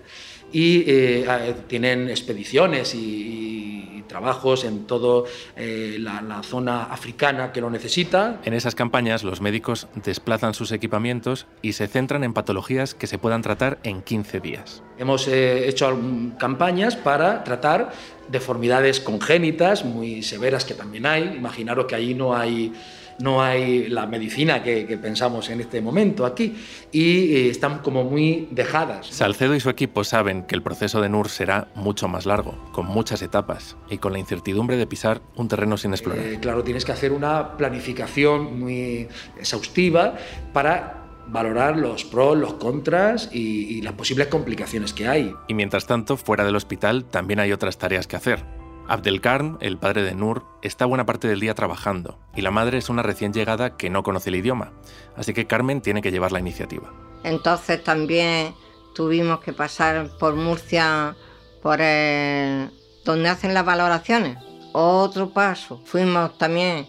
Y 0.53 0.85
eh, 0.87 1.55
tienen 1.67 2.09
expediciones 2.09 2.95
y 2.95 3.67
trabajos 4.07 4.65
en 4.65 4.87
toda 4.87 5.29
eh, 5.57 5.97
la, 6.01 6.43
zona 6.43 6.85
africana 6.85 7.53
que 7.53 7.61
lo 7.61 7.71
necesita. 7.71 8.41
En 8.45 8.55
esas 8.55 8.75
campañas 8.75 9.25
los 9.25 9.41
médicos 9.41 9.89
desplazan 9.95 10.55
sus 10.55 10.73
equipamientos 10.73 11.47
y 11.63 11.73
se 11.73 11.87
centran 11.89 12.25
en 12.25 12.33
patologías 12.33 12.95
que 12.95 13.07
se 13.07 13.19
puedan 13.19 13.43
tratar 13.43 13.79
en 13.83 14.03
15 14.03 14.41
días. 14.41 14.83
Hemos 14.99 15.29
eh, 15.29 15.69
hecho 15.69 15.99
campañas 16.39 16.97
para 16.97 17.45
tratar 17.45 17.93
deformidades 18.29 19.01
congénitas 19.01 19.85
muy 19.85 20.23
severas 20.23 20.65
que 20.65 20.75
también 20.75 21.07
hay. 21.07 21.35
Imaginaros 21.37 21.87
que 21.87 21.95
allí 21.95 22.15
no 22.15 22.35
hay 22.35 22.73
no 23.19 23.43
hay 23.43 23.89
la 23.89 24.07
medicina 24.07 24.63
que, 24.63 24.85
pensamos 25.01 25.51
en 25.51 25.61
este 25.61 25.81
momento 25.81 26.25
aquí 26.25 26.55
y 26.93 27.35
eh, 27.35 27.51
están 27.51 27.79
como 27.79 28.05
muy 28.05 28.49
dejadas. 28.51 29.07
Salcedo 29.09 29.55
y 29.55 29.61
su 29.61 29.71
equipo 29.71 30.05
saben 30.05 30.43
que 30.43 30.55
el 30.55 30.63
proceso 30.63 31.01
de 31.01 31.09
NUR 31.09 31.29
será 31.29 31.69
mucho 31.75 32.09
más 32.09 32.27
largo, 32.27 32.57
con 32.73 32.87
muchas 32.87 33.23
etapas 33.23 33.77
y 33.91 33.99
con 33.99 34.13
la 34.13 34.19
incertidumbre 34.19 34.77
de 34.77 34.87
pisar 34.87 35.21
un 35.37 35.49
terreno 35.49 35.77
sin 35.77 35.93
explorar. 35.93 36.25
Eh, 36.25 36.39
claro, 36.41 36.63
tienes 36.65 36.85
que 36.85 36.93
hacer 36.93 37.13
una 37.13 37.57
planificación 37.57 38.59
muy 38.59 39.09
exhaustiva 39.39 40.17
para 40.53 41.06
valorar 41.29 41.77
los 41.77 42.05
pros, 42.05 42.37
los 42.37 42.55
contras 42.55 43.29
y, 43.33 43.79
y, 43.79 43.83
las 43.83 43.95
posibles 43.95 44.29
complicaciones 44.29 44.93
que 44.93 45.09
hay. 45.09 45.35
Y 45.49 45.55
mientras 45.55 45.87
tanto, 45.87 46.17
fuera 46.17 46.45
del 46.45 46.57
hospital 46.57 47.05
también 47.05 47.41
hay 47.41 47.53
otras 47.53 47.79
tareas 47.79 48.07
que 48.07 48.17
hacer. 48.17 48.45
Abdelkarn, 48.89 49.59
el 49.61 49.79
padre 49.79 50.03
de 50.03 50.15
Nur, 50.15 50.45
está 50.63 50.87
buena 50.87 51.07
parte 51.07 51.27
del 51.27 51.41
día 51.41 51.55
trabajando 51.55 52.19
y 52.37 52.43
la 52.43 52.51
madre 52.51 52.79
es 52.79 52.89
una 52.89 53.03
recién 53.03 53.33
llegada 53.33 53.77
que 53.77 53.91
no 53.91 54.03
conoce 54.03 54.31
el 54.31 54.37
idioma, 54.37 54.73
así 55.17 55.35
que 55.35 55.47
Carmen 55.47 55.81
tiene 55.81 56.03
que 56.03 56.13
llevar 56.13 56.33
la 56.33 56.39
iniciativa. 56.39 56.93
Entonces 57.25 57.83
también 57.83 58.55
tuvimos 58.95 59.41
que 59.41 59.53
pasar 59.53 60.09
por 60.19 60.37
Murcia, 60.37 61.17
por 61.63 61.79
donde 61.79 63.29
hacen 63.29 63.55
las 63.55 63.65
valoraciones. 63.65 64.39
Otro 64.73 65.31
paso. 65.31 65.81
Fuimos 65.85 66.39
también 66.39 66.87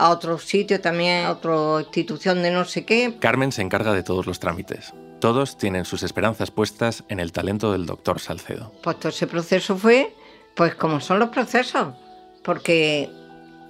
a 0.00 0.08
otro 0.08 0.38
sitio, 0.38 0.80
también 0.80 1.26
a 1.26 1.32
otra 1.32 1.80
institución 1.80 2.42
de 2.42 2.50
no 2.50 2.64
sé 2.64 2.86
qué. 2.86 3.16
Carmen 3.20 3.52
se 3.52 3.60
encarga 3.60 3.92
de 3.92 4.02
todos 4.02 4.26
los 4.26 4.40
trámites. 4.40 4.94
Todos 5.20 5.58
tienen 5.58 5.84
sus 5.84 6.02
esperanzas 6.02 6.50
puestas 6.50 7.04
en 7.08 7.20
el 7.20 7.32
talento 7.32 7.70
del 7.72 7.84
doctor 7.84 8.18
Salcedo. 8.18 8.72
Pues 8.82 8.98
todo 8.98 9.10
ese 9.10 9.26
proceso 9.26 9.76
fue 9.76 10.14
pues 10.54 10.74
como 10.74 11.00
son 11.00 11.18
los 11.18 11.28
procesos, 11.28 11.94
porque 12.42 13.10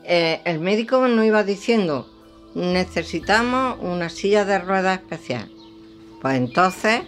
eh, 0.05 0.41
el 0.45 0.61
médico 0.61 1.07
nos 1.09 1.25
iba 1.25 1.43
diciendo, 1.43 2.09
necesitamos 2.55 3.79
una 3.81 4.09
silla 4.09 4.45
de 4.45 4.61
ruedas 4.61 5.01
especial. 5.01 5.51
Pues 6.23 6.37
entonces 6.37 7.03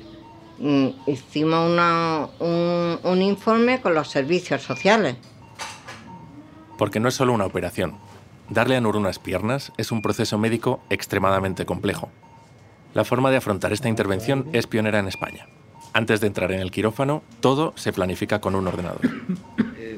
mm, 0.59 0.88
hicimos 1.07 2.29
un, 2.41 2.99
un 3.02 3.23
informe 3.23 3.81
con 3.81 3.95
los 3.95 4.11
servicios 4.11 4.62
sociales. 4.62 5.17
Porque 6.76 6.99
no 6.99 7.09
es 7.09 7.14
solo 7.14 7.33
una 7.33 7.47
operación. 7.47 7.97
Darle 8.52 8.76
a 8.76 8.82
Nur 8.82 8.97
unas 8.97 9.18
piernas 9.18 9.73
es 9.78 9.92
un 9.92 10.02
proceso 10.02 10.37
médico 10.37 10.82
extremadamente 10.90 11.64
complejo. 11.64 12.11
La 12.92 13.02
forma 13.02 13.30
de 13.30 13.38
afrontar 13.38 13.73
esta 13.73 13.88
intervención 13.88 14.47
es 14.52 14.66
pionera 14.66 14.99
en 14.99 15.09
España. 15.09 15.47
Antes 15.94 16.21
de 16.21 16.26
entrar 16.26 16.52
en 16.52 16.61
el 16.61 16.71
quirófano, 16.71 17.23
todo 17.40 17.73
se 17.76 17.94
planifica 17.94 18.42
con 18.42 18.54
un 18.54 18.68
ordenador 18.68 19.09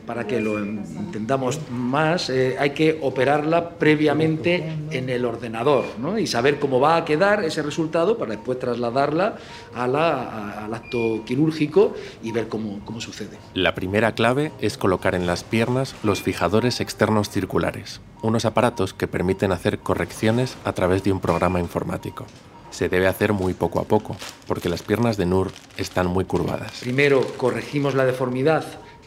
para 0.07 0.27
que 0.27 0.41
lo 0.41 0.59
entendamos 0.59 1.61
más, 1.71 2.31
eh, 2.31 2.57
hay 2.59 2.71
que 2.71 2.99
operarla 3.03 3.71
previamente 3.71 4.77
en 4.91 5.09
el 5.09 5.25
ordenador 5.25 5.85
y 6.19 6.27
saber 6.27 6.59
cómo 6.59 6.81
va 6.81 6.97
a 6.97 7.05
quedar 7.05 7.45
ese 7.45 7.63
resultado 7.63 8.19
para 8.19 8.33
después 8.33 8.59
trasladarla 8.59 9.37
al 9.75 10.75
acto 10.75 11.23
quirúrgico 11.25 11.95
y 12.23 12.33
ver 12.33 12.49
cómo, 12.49 12.81
cómo 12.85 13.01
sucede. 13.01 13.39
La 13.55 13.75
primera 13.75 14.15
clave 14.15 14.53
es 14.61 14.77
colocar 14.77 15.15
en 15.15 15.27
las 15.27 15.45
piernas 15.45 15.95
los 16.03 16.23
fijadores 16.23 16.81
externos 16.81 17.31
circulares, 17.31 18.01
unos 18.23 18.45
aparatos 18.45 18.95
que 18.95 19.09
permiten 19.09 19.53
hacer 19.53 19.79
correcciones 19.79 20.57
a 20.65 20.73
través 20.73 21.03
de 21.03 21.13
un 21.13 21.21
programa 21.21 21.61
informático 21.61 22.27
se 22.75 22.89
debe 22.89 23.07
hacer 23.07 23.33
muy 23.33 23.55
poco 23.55 23.79
a 23.79 23.85
poco, 23.85 24.17
porque 24.49 24.69
las 24.69 24.83
piernas 24.83 25.17
de 25.17 25.27
Nur 25.27 25.53
están 25.77 26.09
muy 26.09 26.25
curvadas. 26.25 26.81
Primero 26.81 27.25
corregimos 27.37 27.95
la 27.95 28.05
deformidad 28.05 28.65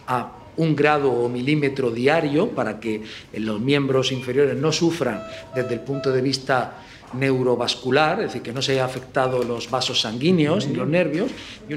a 0.07 0.31
un 0.57 0.75
grado 0.75 1.11
o 1.11 1.29
milímetro 1.29 1.91
diario 1.91 2.49
para 2.49 2.79
que 2.79 3.03
los 3.33 3.59
miembros 3.59 4.11
inferiores 4.11 4.55
no 4.57 4.71
sufran 4.71 5.23
desde 5.55 5.75
el 5.75 5.79
punto 5.81 6.11
de 6.11 6.21
vista 6.21 6.83
neurovascular, 7.13 8.19
es 8.19 8.27
decir, 8.27 8.41
que 8.41 8.51
no 8.51 8.61
se 8.61 8.73
haya 8.73 8.85
afectado 8.85 9.43
los 9.43 9.69
vasos 9.69 10.01
sanguíneos 10.01 10.67
ni 10.67 10.75
los 10.75 10.87
nervios. 10.87 11.31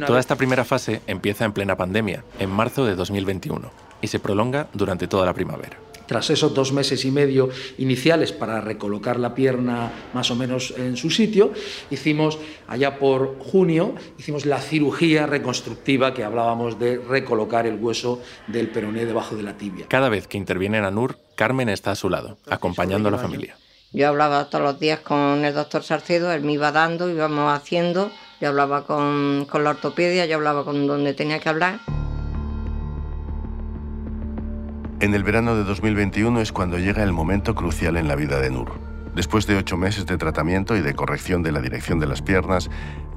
Toda 0.07 0.19
esta 0.19 0.37
primera 0.37 0.65
fase 0.65 1.03
empieza 1.07 1.45
en 1.45 1.53
plena 1.53 1.77
pandemia, 1.77 2.25
en 2.39 2.51
marzo 2.51 2.85
de 2.85 2.97
2021, 2.97 3.71
y 4.03 4.07
se 4.09 4.19
prolonga 4.19 4.69
durante 4.73 5.07
toda 5.07 5.27
la 5.27 5.35
primavera. 5.35 5.90
Tras 6.11 6.29
esos 6.29 6.53
dos 6.55 6.73
meses 6.73 7.05
y 7.05 7.13
medio 7.13 7.51
iniciales 7.79 8.33
para 8.33 8.61
recolocar 8.61 9.21
la 9.21 9.33
pierna 9.33 9.93
más 10.13 10.29
o 10.33 10.35
menos 10.35 10.75
en 10.77 10.97
su 10.97 11.09
sitio, 11.09 11.53
hicimos 11.89 12.37
allá 12.67 12.99
por 12.99 13.39
junio, 13.39 13.95
hicimos 14.19 14.45
la 14.45 14.61
cirugía 14.61 15.27
reconstructiva 15.29 16.13
que 16.13 16.25
hablábamos 16.25 16.81
de 16.81 16.99
recolocar 16.99 17.65
el 17.69 17.77
hueso 17.77 18.21
del 18.49 18.71
peroné 18.71 19.07
debajo 19.07 19.37
de 19.37 19.45
la 19.45 19.57
tibia. 19.57 19.87
Cada 19.87 20.09
vez 20.09 20.27
que 20.27 20.37
interviene 20.37 20.79
en 20.79 20.85
ANUR, 20.85 21.17
Carmen 21.37 21.69
está 21.69 21.93
a 21.93 21.95
su 21.95 22.11
lado, 22.11 22.39
acompañando 22.51 23.09
a 23.09 23.13
la 23.13 23.19
familia. 23.19 23.57
Yo 23.93 24.09
hablaba 24.09 24.51
todos 24.51 24.65
los 24.65 24.81
días 24.81 24.99
con 24.99 25.45
el 25.45 25.55
doctor 25.55 25.85
Sarcedo, 25.85 26.33
él 26.33 26.43
me 26.43 26.55
iba 26.55 26.73
dando, 26.73 27.09
íbamos 27.09 27.53
haciendo, 27.57 28.11
yo 28.41 28.49
hablaba 28.49 28.85
con, 28.85 29.47
con 29.49 29.63
la 29.63 29.71
ortopedia, 29.71 30.27
yo 30.27 30.39
hablaba 30.39 30.65
con 30.65 30.89
donde 30.89 31.15
tenía 31.15 31.39
que 31.39 31.49
hablar. 31.49 31.79
En 35.01 35.15
el 35.15 35.25
verano 35.25 35.57
de 35.57 35.65
2021 35.65 36.43
es 36.43 36.53
cuando 36.53 36.79
llega 36.79 37.03
el 37.03 37.15
momento 37.15 37.55
crucial 37.55 37.97
en 37.97 38.07
la 38.07 38.17
vida 38.17 38.39
de 38.39 38.51
Nur. 38.51 38.79
Después 39.15 39.47
de 39.47 39.57
ocho 39.57 39.79
meses 39.79 40.05
de 40.05 40.19
tratamiento 40.19 40.77
y 40.77 40.83
de 40.83 40.95
corrección 40.95 41.43
de 41.43 41.53
la 41.53 41.63
dirección 41.63 42.01
de 42.01 42.07
las 42.07 42.21
piernas, 42.21 42.69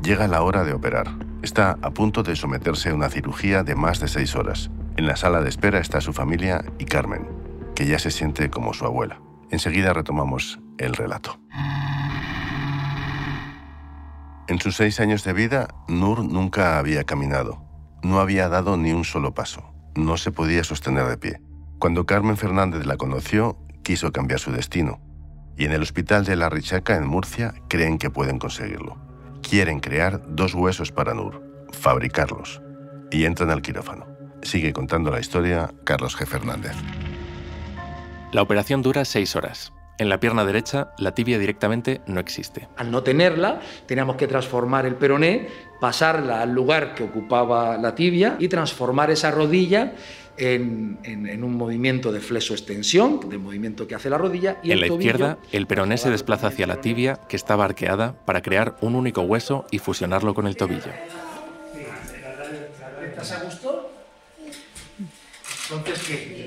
llega 0.02 0.30
la 0.30 0.44
hora 0.44 0.64
de 0.64 0.72
operar. 0.72 1.12
Está 1.42 1.78
a 1.82 1.92
punto 1.92 2.24
de 2.24 2.38
someterse 2.38 2.90
a 2.90 2.96
una 2.96 3.10
cirugía 3.10 3.64
de 3.64 3.76
más 3.76 4.00
de 4.00 4.08
seis 4.08 4.34
horas. 4.34 4.72
En 4.96 5.08
la 5.08 5.18
sala 5.18 5.42
de 5.42 5.50
espera 5.50 5.80
está 5.80 6.00
su 6.00 6.14
familia 6.14 6.64
y 6.80 6.86
Carmen, 6.86 7.28
que 7.76 7.86
ya 7.86 8.00
se 8.00 8.12
siente 8.12 8.50
como 8.50 8.74
su 8.74 8.86
abuela. 8.86 9.20
Enseguida 9.52 9.92
retomamos 9.92 10.62
el 10.78 10.94
relato. 10.94 11.38
En 14.48 14.58
sus 14.62 14.78
seis 14.78 15.02
años 15.02 15.26
de 15.26 15.34
vida, 15.34 15.68
Nur 15.90 16.24
nunca 16.24 16.80
había 16.80 17.04
caminado. 17.04 17.62
No 18.04 18.22
había 18.22 18.48
dado 18.48 18.78
ni 18.78 18.94
un 18.94 19.04
solo 19.04 19.34
paso. 19.34 19.74
No 19.96 20.16
se 20.16 20.32
podía 20.32 20.64
sostener 20.64 21.08
de 21.08 21.18
pie. 21.18 21.42
Cuando 21.84 22.06
Carmen 22.06 22.38
Fernández 22.38 22.86
la 22.86 22.96
conoció, 22.96 23.58
quiso 23.84 24.14
cambiar 24.14 24.40
su 24.40 24.54
destino. 24.54 25.02
Y 25.58 25.66
en 25.66 25.74
el 25.74 25.82
hospital 25.82 26.24
de 26.24 26.38
La 26.38 26.48
Richaca, 26.48 26.96
en 26.96 27.06
Murcia, 27.06 27.56
creen 27.68 27.98
que 27.98 28.10
pueden 28.10 28.40
conseguirlo. 28.40 28.96
Quieren 29.42 29.82
crear 29.82 30.22
dos 30.34 30.54
huesos 30.54 30.94
para 30.94 31.14
Nur, 31.14 31.44
fabricarlos. 31.74 32.62
Y 33.12 33.26
entran 33.26 33.50
al 33.50 33.62
quirófano. 33.62 34.08
Sigue 34.44 34.72
contando 34.72 35.12
la 35.12 35.20
historia 35.20 35.74
Carlos 35.84 36.18
G. 36.18 36.26
Fernández. 36.26 36.72
La 38.32 38.44
operación 38.44 38.82
dura 38.82 39.04
seis 39.04 39.36
horas. 39.36 39.74
En 40.04 40.10
la 40.10 40.20
pierna 40.20 40.44
derecha, 40.44 40.90
la 40.98 41.16
tibia 41.16 41.40
directamente 41.40 42.02
no 42.08 42.20
existe. 42.20 42.68
Al 42.76 42.92
no 42.92 43.04
tenerla, 43.04 43.62
teníamos 43.86 44.18
que 44.18 44.28
transformar 44.28 44.86
el 44.86 44.96
peroné, 44.96 45.48
pasarla 45.80 46.42
al 46.42 46.54
lugar 46.54 46.94
que 46.94 47.06
ocupaba 47.06 47.78
la 47.78 47.96
tibia 47.96 48.36
y 48.38 48.50
transformar 48.50 49.12
esa 49.12 49.32
rodilla 49.32 49.94
en, 50.36 51.42
un 51.42 51.56
movimiento 51.56 52.12
de 52.12 52.20
flexo-extensión, 52.20 53.30
de 53.30 53.38
movimiento 53.38 53.88
que 53.88 53.96
hace 53.96 54.10
la 54.10 54.18
rodilla. 54.18 54.58
Y 54.62 54.74
en 54.74 54.82
la 54.82 54.88
izquierda, 54.88 55.38
el 55.54 55.68
peroné 55.68 55.98
se 55.98 56.10
desplaza 56.10 56.48
hacia 56.48 56.68
la 56.68 56.82
tibia, 56.82 57.22
que 57.30 57.38
estaba 57.38 57.64
arqueada, 57.64 58.14
para 58.26 58.42
crear 58.42 58.76
un 58.82 58.96
único 58.96 59.22
hueso 59.22 59.66
y 59.72 59.80
fusionarlo 59.80 60.34
con 60.34 60.48
el 60.48 60.58
tobillo. 60.58 60.92
¿Estás 63.08 63.32
a 63.32 63.40
gusto? 63.40 63.90
Entonces, 65.72 66.04
¿qué? 66.06 66.43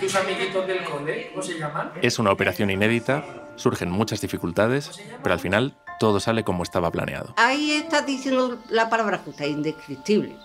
¿Tus 0.00 0.14
amiguitos 0.14 0.66
del 0.66 0.84
cole, 0.84 1.30
cómo 1.30 1.42
se 1.42 1.58
llaman? 1.58 1.92
Es 2.02 2.18
una 2.18 2.30
operación 2.30 2.70
inédita, 2.70 3.24
surgen 3.56 3.90
muchas 3.90 4.20
dificultades, 4.20 4.90
pero 5.22 5.32
al 5.32 5.40
final 5.40 5.76
todo 5.98 6.20
sale 6.20 6.44
como 6.44 6.62
estaba 6.62 6.90
planeado. 6.90 7.34
Ahí 7.36 7.72
estás 7.72 8.06
diciendo 8.06 8.58
la 8.70 8.88
palabra 8.88 9.18
justa, 9.18 9.46
indescriptible. 9.46 10.36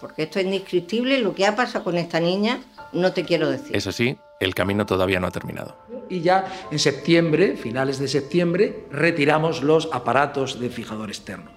Porque 0.00 0.24
esto 0.24 0.38
es 0.38 0.46
indescriptible, 0.46 1.18
lo 1.18 1.34
que 1.34 1.46
ha 1.46 1.54
pasado 1.54 1.84
con 1.84 1.96
esta 1.96 2.20
niña, 2.20 2.60
no 2.92 3.12
te 3.12 3.24
quiero 3.24 3.50
decir. 3.50 3.74
Eso 3.74 3.92
sí, 3.92 4.18
el 4.40 4.54
camino 4.54 4.86
todavía 4.86 5.20
no 5.20 5.26
ha 5.26 5.30
terminado. 5.30 5.76
Y 6.08 6.20
ya 6.20 6.46
en 6.70 6.78
septiembre, 6.78 7.56
finales 7.56 7.98
de 7.98 8.08
septiembre, 8.08 8.86
retiramos 8.90 9.62
los 9.62 9.88
aparatos 9.92 10.60
de 10.60 10.70
fijador 10.70 11.08
externo 11.08 11.50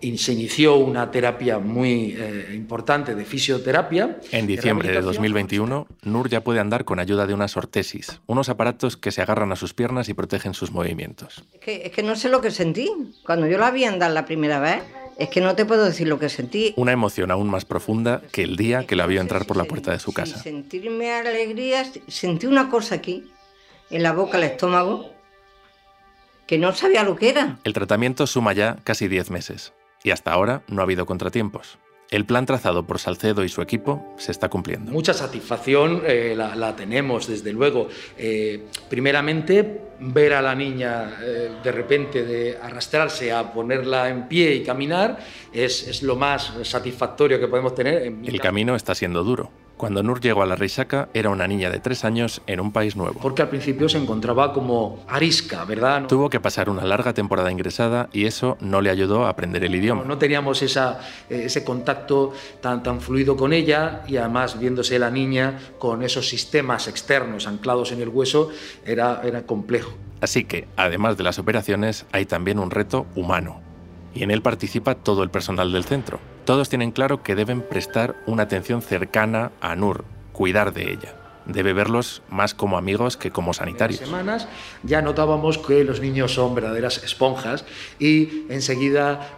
se 0.00 0.32
inició 0.32 0.76
una 0.76 1.10
terapia 1.10 1.58
muy 1.58 2.14
eh, 2.16 2.52
importante 2.54 3.14
de 3.14 3.24
fisioterapia. 3.24 4.18
En 4.30 4.46
diciembre 4.46 4.90
de, 4.90 5.00
2021, 5.00 5.86
Nur 6.02 6.28
ya 6.28 6.42
puede 6.42 6.60
andar 6.60 6.84
con 6.84 6.98
ayuda 6.98 7.26
de 7.26 7.34
unas 7.34 7.56
ortesis, 7.56 8.20
unos 8.26 8.48
aparatos 8.48 8.96
que 8.96 9.10
se 9.10 9.22
agarran 9.22 9.52
a 9.52 9.56
sus 9.56 9.74
piernas 9.74 10.08
y 10.08 10.14
protegen 10.14 10.54
sus 10.54 10.70
movimientos. 10.70 11.44
Es 11.52 11.60
que, 11.60 11.86
es 11.86 11.92
que 11.92 12.02
no 12.02 12.16
sé 12.16 12.28
lo 12.28 12.40
que 12.40 12.50
sentí. 12.50 12.90
Cuando 13.24 13.46
yo 13.46 13.58
la 13.58 13.70
vi 13.70 13.84
andar 13.84 14.12
la 14.12 14.24
primera 14.24 14.60
vez, 14.60 14.82
es 15.18 15.28
que 15.28 15.40
no 15.40 15.54
te 15.56 15.64
puedo 15.64 15.84
decir 15.84 16.06
lo 16.06 16.18
que 16.18 16.28
sentí. 16.28 16.72
Una 16.76 16.92
emoción 16.92 17.30
aún 17.30 17.50
más 17.50 17.64
profunda 17.64 18.22
que 18.32 18.44
el 18.44 18.56
día 18.56 18.86
que 18.86 18.96
la 18.96 19.06
vio 19.06 19.20
entrar 19.20 19.46
por 19.46 19.56
la 19.56 19.64
puerta 19.64 19.90
de 19.90 19.98
su 19.98 20.12
casa. 20.12 20.38
Sentirme 20.40 21.10
alegría, 21.12 21.84
sentí 22.06 22.46
una 22.46 22.70
cosa 22.70 22.94
aquí, 22.94 23.24
en 23.90 24.02
la 24.02 24.12
boca, 24.12 24.38
el 24.38 24.44
estómago, 24.44 25.10
que 26.46 26.56
no 26.56 26.72
sabía 26.72 27.02
lo 27.02 27.16
que 27.16 27.30
era. 27.30 27.58
El 27.64 27.72
tratamiento 27.72 28.26
suma 28.26 28.52
ya 28.52 28.76
casi 28.84 29.08
10 29.08 29.30
meses 29.30 29.72
y 30.02 30.10
hasta 30.10 30.32
ahora 30.32 30.62
no 30.68 30.80
ha 30.80 30.84
habido 30.84 31.06
contratiempos. 31.06 31.78
El 32.10 32.24
plan 32.24 32.46
trazado 32.46 32.86
por 32.86 32.98
Salcedo 32.98 33.44
y 33.44 33.50
su 33.50 33.60
equipo 33.60 34.14
se 34.16 34.32
está 34.32 34.48
cumpliendo. 34.48 34.90
Mucha 34.90 35.12
satisfacción 35.12 36.02
eh, 36.06 36.34
la, 36.34 36.74
tenemos, 36.74 37.26
desde 37.26 37.52
luego. 37.52 37.88
Eh, 38.16 38.64
primeramente, 38.88 39.82
ver 40.00 40.32
a 40.32 40.40
la 40.40 40.54
niña 40.54 41.18
eh, 41.20 41.50
de 41.62 41.72
repente 41.72 42.24
de 42.24 42.56
arrastrarse 42.56 43.30
a 43.30 43.52
ponerla 43.52 44.08
en 44.08 44.26
pie 44.26 44.54
y 44.54 44.62
caminar 44.62 45.18
es, 45.52 45.86
es 45.86 46.02
lo 46.02 46.16
más 46.16 46.54
satisfactorio 46.62 47.38
que 47.38 47.46
podemos 47.46 47.74
tener. 47.74 48.02
El 48.02 48.40
camino 48.40 48.74
está 48.74 48.94
siendo 48.94 49.22
duro. 49.22 49.50
Cuando 49.78 50.02
Nur 50.02 50.20
llegó 50.20 50.42
a 50.42 50.46
la 50.46 50.56
Risaca 50.56 51.08
era 51.14 51.30
una 51.30 51.46
niña 51.46 51.70
de 51.70 51.78
tres 51.78 52.04
años 52.04 52.42
en 52.48 52.58
un 52.58 52.72
país 52.72 52.96
nuevo. 52.96 53.20
Porque 53.20 53.42
al 53.42 53.48
principio 53.48 53.88
se 53.88 53.96
encontraba 53.96 54.52
como 54.52 55.04
arisca, 55.06 55.64
¿verdad? 55.64 56.08
Tuvo 56.08 56.28
que 56.28 56.40
pasar 56.40 56.68
una 56.68 56.84
larga 56.84 57.14
temporada 57.14 57.52
ingresada 57.52 58.08
y 58.12 58.24
eso 58.24 58.58
no 58.60 58.80
le 58.80 58.90
ayudó 58.90 59.26
a 59.26 59.28
aprender 59.28 59.62
el 59.62 59.76
idioma. 59.76 60.02
No, 60.04 60.18
teníamos 60.18 60.62
esa, 60.62 60.98
eh, 61.30 61.42
ese 61.44 61.62
contacto 61.62 62.32
tan, 62.60 62.82
tan 62.82 63.00
fluido 63.00 63.36
con 63.36 63.52
ella 63.52 64.02
y 64.08 64.16
además 64.16 64.58
viéndose 64.58 64.98
la 64.98 65.12
niña 65.12 65.60
con 65.78 66.02
esos 66.02 66.28
sistemas 66.28 66.88
externos 66.88 67.46
anclados 67.46 67.92
en 67.92 68.02
el 68.02 68.08
hueso 68.08 68.50
era, 68.84 69.20
era 69.22 69.42
complejo. 69.42 69.92
Así 70.20 70.42
que, 70.42 70.66
además 70.74 71.16
de 71.16 71.22
las 71.22 71.38
operaciones, 71.38 72.04
hay 72.10 72.26
también 72.26 72.58
un 72.58 72.72
reto 72.72 73.06
humano. 73.14 73.60
Y 74.12 74.24
en 74.24 74.32
él 74.32 74.42
participa 74.42 74.96
todo 74.96 75.22
el 75.22 75.30
personal 75.30 75.70
del 75.70 75.84
centro 75.84 76.18
todos 76.48 76.70
tienen 76.70 76.92
claro 76.92 77.22
que 77.22 77.34
deben 77.34 77.60
prestar 77.60 78.16
una 78.24 78.44
atención 78.44 78.80
cercana 78.80 79.52
a 79.60 79.76
Nur, 79.76 80.06
cuidar 80.32 80.72
de 80.72 80.90
ella. 80.90 81.14
Debe 81.44 81.74
verlos 81.74 82.22
más 82.30 82.54
como 82.54 82.78
amigos 82.78 83.18
que 83.18 83.30
como 83.30 83.52
sanitarios. 83.52 84.00
semanas 84.00 84.48
ya 84.82 85.02
notábamos 85.02 85.58
que 85.58 85.84
los 85.84 86.00
niños 86.00 86.32
son 86.32 86.54
verdaderas 86.54 87.04
esponjas 87.04 87.66
y 87.98 88.46
enseguida 88.48 89.36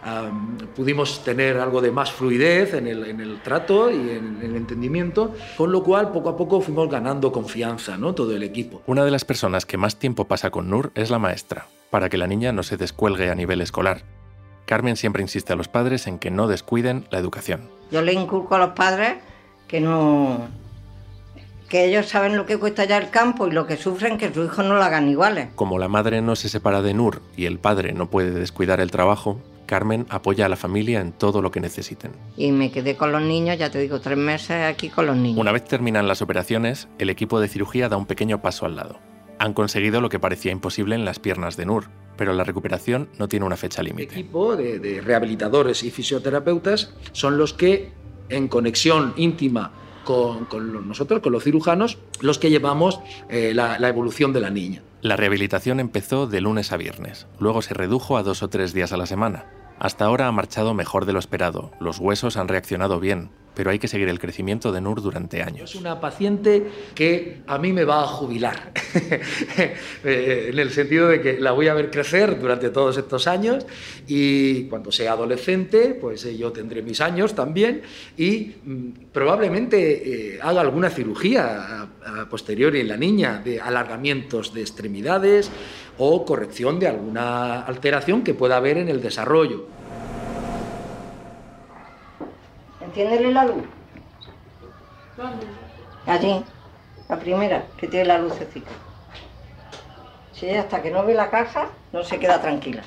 pudimos 0.73 1.25
tener 1.25 1.57
algo 1.57 1.81
de 1.81 1.91
más 1.91 2.13
fluidez 2.13 2.75
en 2.75 2.87
el, 2.87 3.41
trato 3.43 3.91
y 3.91 4.11
en, 4.11 4.39
el 4.41 4.55
entendimiento, 4.55 5.35
con 5.57 5.73
lo 5.73 5.83
cual 5.83 6.13
poco 6.13 6.29
a 6.29 6.37
poco 6.37 6.61
fuimos 6.61 6.89
ganando 6.89 7.33
confianza, 7.33 7.97
¿no? 7.97 8.15
todo 8.15 8.33
el 8.33 8.43
equipo. 8.43 8.83
Una 8.85 9.03
de 9.03 9.11
las 9.11 9.25
personas 9.25 9.65
que 9.65 9.75
más 9.75 9.99
tiempo 9.99 10.29
pasa 10.29 10.49
con 10.49 10.69
Nur 10.69 10.93
es 10.95 11.09
la 11.09 11.19
maestra, 11.19 11.67
para 11.89 12.07
que 12.07 12.17
la 12.17 12.27
niña 12.27 12.53
no 12.53 12.63
se 12.63 12.77
descuelgue 12.77 13.29
a 13.29 13.35
nivel 13.35 13.59
escolar. 13.59 14.20
Carmen 14.71 14.95
siempre 14.95 15.21
insiste 15.21 15.51
a 15.51 15.57
los 15.57 15.67
padres 15.67 16.07
en 16.07 16.17
que 16.17 16.31
no 16.31 16.47
descuiden 16.47 17.05
la 17.11 17.19
educación. 17.19 17.69
Yo 17.91 18.01
le 18.01 18.13
inculco 18.13 18.55
a 18.55 18.57
los 18.57 18.69
padres 18.69 19.15
que 19.67 19.81
no 19.81 20.47
que 21.67 21.83
ellos 21.83 22.05
saben 22.05 22.37
lo 22.37 22.45
que 22.45 22.55
cuesta 22.55 22.85
ya 22.85 22.95
el 22.97 23.09
campo 23.09 23.47
y 23.47 23.51
lo 23.51 23.67
que 23.67 23.75
sufren 23.75 24.17
que 24.17 24.33
sus 24.33 24.45
hijos 24.45 24.63
no 24.63 24.75
lo 24.75 24.81
hagan 24.81 25.09
iguales. 25.09 25.49
Como 25.55 25.77
la 25.77 25.89
madre 25.89 26.21
no 26.21 26.37
se 26.37 26.47
separa 26.47 26.81
de 26.81 26.93
Nur 26.93 27.21
y 27.35 27.47
el 27.47 27.59
padre 27.59 27.91
no 27.91 28.09
puede 28.09 28.31
descuidar 28.31 28.79
el 28.79 28.91
trabajo, 28.91 29.41
Carmen 29.65 30.05
apoya 30.07 30.45
a 30.45 30.49
la 30.49 30.55
familia 30.55 31.01
en 31.01 31.11
todo 31.11 31.41
lo 31.41 31.51
que 31.51 31.59
necesiten. 31.59 32.13
Y 32.37 32.53
me 32.53 32.71
quedé 32.71 32.95
con 32.95 33.11
los 33.11 33.21
niños, 33.21 33.57
ya 33.57 33.71
te 33.71 33.79
digo, 33.79 33.99
tres 33.99 34.17
meses 34.17 34.63
aquí 34.63 34.87
con 34.87 35.05
los 35.05 35.17
niños. 35.17 35.37
Una 35.37 35.51
vez 35.51 35.65
terminan 35.65 36.07
las 36.07 36.21
operaciones, 36.21 36.87
el 36.97 37.09
equipo 37.09 37.41
de 37.41 37.49
cirugía 37.49 37.89
da 37.89 37.97
un 37.97 38.05
pequeño 38.05 38.41
paso 38.41 38.65
al 38.65 38.77
lado. 38.77 38.99
Han 39.37 39.53
conseguido 39.53 39.99
lo 39.99 40.07
que 40.07 40.19
parecía 40.19 40.53
imposible 40.53 40.95
en 40.95 41.03
las 41.03 41.19
piernas 41.19 41.57
de 41.57 41.65
Nur, 41.65 41.89
pero 42.17 42.33
la 42.33 42.43
recuperación 42.43 43.09
no 43.17 43.27
tiene 43.27 43.45
una 43.45 43.57
fecha 43.57 43.81
límite. 43.83 44.13
El 44.13 44.19
equipo 44.19 44.55
de, 44.55 45.01
rehabilitadores 45.01 45.83
y 45.83 45.91
fisioterapeutas 45.91 46.93
son 47.11 47.37
los 47.37 47.53
que, 47.53 47.91
en 48.29 48.47
conexión 48.47 49.13
íntima 49.17 49.71
con, 50.03 50.47
nosotros, 50.87 51.21
con 51.21 51.31
los 51.31 51.43
cirujanos, 51.43 51.97
los 52.21 52.37
que 52.37 52.49
llevamos 52.49 52.99
eh, 53.29 53.53
la, 53.53 53.79
la 53.79 53.89
evolución 53.89 54.33
de 54.33 54.41
la 54.41 54.49
niña. 54.49 54.81
La 55.01 55.15
rehabilitación 55.15 55.79
empezó 55.79 56.27
de 56.27 56.41
lunes 56.41 56.71
a 56.71 56.77
viernes, 56.77 57.27
luego 57.39 57.61
se 57.61 57.73
redujo 57.73 58.17
a 58.17 58.23
dos 58.23 58.43
o 58.43 58.49
tres 58.49 58.73
días 58.73 58.91
a 58.91 58.97
la 58.97 59.05
semana. 59.05 59.45
Hasta 59.79 60.05
ahora 60.05 60.27
ha 60.27 60.31
marchado 60.31 60.75
mejor 60.75 61.05
de 61.05 61.13
lo 61.13 61.19
esperado, 61.19 61.71
los 61.79 61.97
huesos 61.97 62.37
han 62.37 62.47
reaccionado 62.47 62.99
bien, 62.99 63.31
pero 63.61 63.69
hay 63.69 63.77
que 63.77 63.87
seguir 63.87 64.09
el 64.09 64.17
crecimiento 64.17 64.71
de 64.71 64.81
Nur 64.81 65.03
durante 65.03 65.43
años. 65.43 65.69
Es 65.69 65.79
una 65.79 65.99
paciente 65.99 66.65
que 66.95 67.43
a 67.45 67.59
mí 67.59 67.71
me 67.71 67.83
va 67.83 68.01
a 68.01 68.07
jubilar, 68.07 68.71
eh, 70.03 70.47
en 70.49 70.57
el 70.57 70.71
sentido 70.71 71.09
de 71.09 71.21
que 71.21 71.39
la 71.39 71.51
voy 71.51 71.67
a 71.67 71.75
ver 71.75 71.91
crecer 71.91 72.39
durante 72.39 72.71
todos 72.71 72.97
estos 72.97 73.27
años 73.27 73.67
y 74.07 74.63
cuando 74.63 74.91
sea 74.91 75.11
adolescente, 75.11 75.95
pues 76.01 76.25
eh, 76.25 76.35
yo 76.35 76.51
tendré 76.51 76.81
mis 76.81 77.01
años 77.01 77.35
también 77.35 77.83
y 78.17 78.55
mm, 78.65 78.89
probablemente 79.13 80.37
eh, 80.37 80.39
haga 80.41 80.61
alguna 80.61 80.89
cirugía 80.89 81.83
a, 81.83 82.27
posteriori 82.31 82.79
en 82.79 82.87
la 82.87 82.97
niña 82.97 83.43
de 83.45 83.61
alargamientos 83.61 84.55
de 84.55 84.61
extremidades 84.61 85.51
o 85.99 86.25
corrección 86.25 86.79
de 86.79 86.87
alguna 86.87 87.61
alteración 87.61 88.23
que 88.23 88.33
pueda 88.33 88.57
haber 88.57 88.79
en 88.79 88.89
el 88.89 89.03
desarrollo. 89.03 89.80
Enciéndele 92.91 93.31
la 93.31 93.45
luz. 93.45 93.63
Allí, 96.05 96.43
la 97.07 97.17
primera, 97.17 97.63
que 97.77 97.87
tiene 97.87 98.05
la 98.05 98.17
lucecita. 98.17 98.69
Si 100.33 100.49
ella 100.49 100.61
hasta 100.61 100.81
que 100.81 100.91
no 100.91 101.05
ve 101.05 101.13
la 101.13 101.29
casa, 101.29 101.67
no 101.93 102.03
se 102.03 102.19
queda 102.19 102.41
tranquila. 102.41 102.81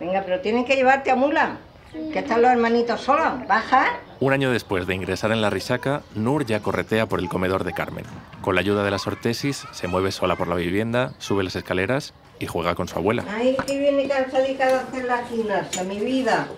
Venga, 0.00 0.22
pero 0.24 0.40
tienen 0.40 0.64
que 0.64 0.74
llevarte 0.74 1.12
a 1.12 1.14
Mula, 1.14 1.58
que 1.92 2.18
están 2.18 2.42
los 2.42 2.50
hermanitos 2.50 3.02
solos. 3.02 3.46
Baja. 3.46 4.00
Un 4.18 4.32
año 4.32 4.50
después 4.50 4.88
de 4.88 4.96
ingresar 4.96 5.30
en 5.30 5.42
la 5.42 5.50
risaca, 5.50 6.02
Nur 6.16 6.44
ya 6.44 6.58
corretea 6.58 7.06
por 7.06 7.20
el 7.20 7.28
comedor 7.28 7.62
de 7.62 7.72
Carmen. 7.72 8.04
Con 8.40 8.56
la 8.56 8.62
ayuda 8.62 8.82
de 8.82 8.90
las 8.90 9.06
ortesis, 9.06 9.64
se 9.70 9.86
mueve 9.86 10.10
sola 10.10 10.34
por 10.34 10.48
la 10.48 10.56
vivienda, 10.56 11.12
sube 11.18 11.44
las 11.44 11.54
escaleras 11.54 12.14
y 12.40 12.46
juega 12.46 12.74
con 12.74 12.88
su 12.88 12.98
abuela. 12.98 13.24
Ay, 13.32 13.56
que 13.64 13.78
viene 13.78 14.08
cansadita 14.08 14.66
de 14.66 14.74
hacer 14.74 15.04
la 15.04 15.24
gimnasia, 15.24 15.84
mi 15.84 16.00
vida. 16.00 16.48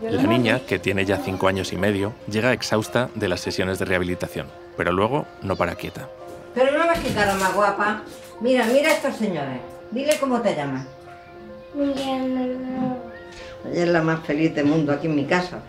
La 0.00 0.22
niña, 0.22 0.60
que 0.60 0.78
tiene 0.78 1.04
ya 1.04 1.16
cinco 1.16 1.48
años 1.48 1.72
y 1.72 1.76
medio, 1.76 2.12
llega 2.30 2.52
exhausta 2.52 3.10
de 3.16 3.28
las 3.28 3.40
sesiones 3.40 3.78
de 3.78 3.84
rehabilitación, 3.84 4.46
pero 4.76 4.92
luego 4.92 5.26
no 5.42 5.56
para 5.56 5.74
quieta. 5.74 6.08
Pero 6.54 6.78
no 6.78 6.88
ves 6.88 7.00
qué 7.00 7.12
cara 7.12 7.34
más 7.34 7.52
guapa. 7.52 8.02
Mira, 8.40 8.64
mira 8.66 8.90
a 8.90 8.92
estos 8.92 9.16
señores. 9.16 9.58
Dile 9.90 10.16
cómo 10.20 10.40
te 10.40 10.54
llamas. 10.54 10.86
Ella 11.76 12.96
es 13.72 13.88
la 13.88 14.02
más 14.02 14.24
feliz 14.24 14.54
del 14.54 14.66
mundo 14.66 14.92
aquí 14.92 15.08
en 15.08 15.16
mi 15.16 15.24
casa. 15.24 15.60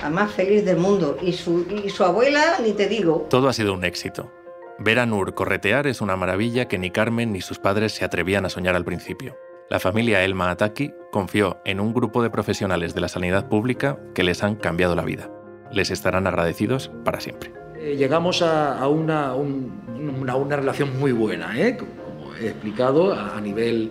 La 0.00 0.10
más 0.10 0.32
feliz 0.32 0.64
del 0.64 0.78
mundo. 0.78 1.18
Y 1.20 1.32
su, 1.32 1.66
y 1.84 1.90
su 1.90 2.04
abuela, 2.04 2.56
ni 2.62 2.72
te 2.72 2.88
digo. 2.88 3.26
Todo 3.28 3.48
ha 3.48 3.52
sido 3.52 3.74
un 3.74 3.84
éxito. 3.84 4.30
Ver 4.78 4.98
a 4.98 5.06
Nur 5.06 5.34
corretear 5.34 5.86
es 5.86 6.00
una 6.00 6.16
maravilla 6.16 6.66
que 6.66 6.78
ni 6.78 6.90
Carmen 6.90 7.32
ni 7.32 7.40
sus 7.40 7.58
padres 7.58 7.92
se 7.92 8.04
atrevían 8.04 8.44
a 8.44 8.48
soñar 8.48 8.74
al 8.74 8.84
principio. 8.84 9.36
La 9.70 9.80
familia 9.80 10.22
Elma 10.22 10.50
Ataki 10.50 10.92
confió 11.10 11.56
en 11.64 11.80
un 11.80 11.94
grupo 11.94 12.22
de 12.22 12.28
profesionales 12.28 12.94
de 12.94 13.00
la 13.00 13.08
sanidad 13.08 13.48
pública 13.48 13.98
que 14.14 14.22
les 14.22 14.42
han 14.42 14.56
cambiado 14.56 14.94
la 14.94 15.04
vida. 15.04 15.30
Les 15.72 15.90
estarán 15.90 16.26
agradecidos 16.26 16.90
para 17.02 17.20
siempre. 17.20 17.50
Eh, 17.78 17.96
llegamos 17.96 18.42
a, 18.42 18.86
una, 18.88 19.34
una, 19.34 20.56
relación 20.56 20.98
muy 20.98 21.12
buena, 21.12 21.58
¿eh? 21.58 21.78
como 21.78 22.34
he 22.38 22.48
explicado, 22.48 23.14
a, 23.14 23.40
nivel 23.40 23.90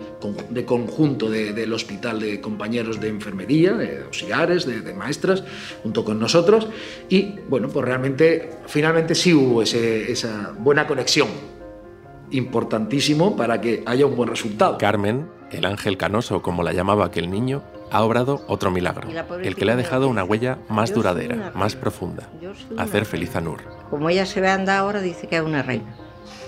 de 0.50 0.64
conjunto 0.64 1.28
del 1.28 1.72
hospital 1.72 2.20
de 2.20 2.40
compañeros 2.40 3.00
de 3.00 3.08
enfermería, 3.08 3.72
de 3.72 4.04
auxiliares, 4.04 4.66
de, 4.66 4.94
maestras, 4.94 5.42
junto 5.82 6.04
con 6.04 6.20
nosotros. 6.20 6.68
Y 7.08 7.40
bueno, 7.48 7.68
pues 7.68 7.84
realmente, 7.84 8.50
finalmente 8.66 9.16
sí 9.16 9.34
hubo 9.34 9.62
esa 9.62 10.54
buena 10.56 10.86
conexión 10.86 11.28
importantísimo 12.30 13.36
para 13.36 13.60
que 13.60 13.82
haya 13.86 14.06
un 14.06 14.16
buen 14.16 14.28
resultado. 14.28 14.78
Carmen, 14.78 15.28
el 15.50 15.64
ángel 15.64 15.96
canoso 15.96 16.42
como 16.42 16.62
la 16.62 16.72
llamaba 16.72 17.06
aquel 17.06 17.30
niño, 17.30 17.62
ha 17.90 18.02
obrado 18.02 18.44
otro 18.48 18.70
milagro, 18.70 19.08
el 19.42 19.54
que 19.54 19.64
le 19.64 19.72
ha 19.72 19.76
dejado 19.76 20.08
una 20.08 20.24
huella 20.24 20.58
más 20.68 20.92
duradera, 20.92 21.52
más 21.54 21.76
profunda, 21.76 22.28
hacer 22.76 23.04
feliz 23.04 23.36
a 23.36 23.40
Nur. 23.40 23.60
Como 23.90 24.10
ella 24.10 24.26
se 24.26 24.40
ve 24.40 24.48
andar 24.48 24.78
ahora, 24.78 25.00
dice 25.00 25.28
que 25.28 25.36
es 25.36 25.42
una 25.42 25.62
reina, 25.62 25.94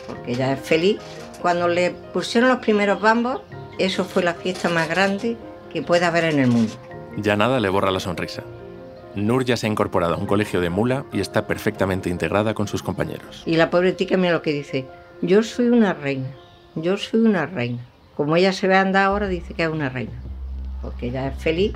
porque 0.07 0.33
ella 0.33 0.53
es 0.53 0.61
feliz. 0.61 0.99
Cuando 1.41 1.69
le 1.69 1.91
pusieron 2.13 2.51
los 2.51 2.59
primeros 2.59 3.01
bambos, 3.01 3.43
eso 3.79 4.05
fue 4.05 4.23
la 4.25 4.35
fiesta 4.35 4.69
más 4.69 4.89
grande 4.89 5.37
que 5.73 5.83
puede 5.83 6.05
haber 6.05 6.25
en 6.25 6.41
el 6.41 6.49
mundo. 6.49 6.73
Ya 7.17 7.37
nada 7.37 7.61
le 7.61 7.69
borra 7.69 7.91
la 7.91 8.01
sonrisa. 8.01 8.43
Nur 9.15 9.45
ya 9.45 9.57
se 9.57 9.67
ha 9.67 9.71
incorporado 9.71 10.15
a 10.15 10.19
un 10.19 10.27
colegio 10.27 10.61
de 10.61 10.71
mula 10.71 11.05
y 11.13 11.21
está 11.21 11.47
perfectamente 11.47 12.11
integrada 12.11 12.55
con 12.55 12.69
sus 12.69 12.83
compañeros. 12.83 13.43
Y 13.47 13.57
la 13.57 13.71
pobre 13.71 13.93
tica 13.93 14.17
mira 14.17 14.33
lo 14.33 14.43
que 14.43 14.53
dice, 14.53 14.87
yo 15.23 15.43
soy 15.43 15.69
una 15.69 15.95
reina, 15.95 16.29
yo 16.75 16.97
soy 16.97 17.21
una 17.21 17.47
reina. 17.47 17.83
Como 18.17 18.35
ella 18.37 18.53
se 18.53 18.67
ve 18.67 18.77
andar 18.77 19.05
ahora, 19.05 19.29
dice 19.29 19.55
que 19.55 19.63
es 19.63 19.69
una 19.69 19.89
reina 19.89 20.27
porque 20.87 21.09
ella 21.09 21.27
es 21.27 21.43
feliz. 21.43 21.73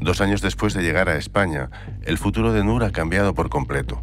Dos 0.00 0.22
años 0.22 0.40
después 0.40 0.72
de 0.72 0.82
llegar 0.82 1.10
a 1.10 1.16
España, 1.16 1.70
el 2.04 2.16
futuro 2.16 2.52
de 2.54 2.64
Nur 2.64 2.84
ha 2.84 2.90
cambiado 2.90 3.34
por 3.34 3.50
completo, 3.50 4.00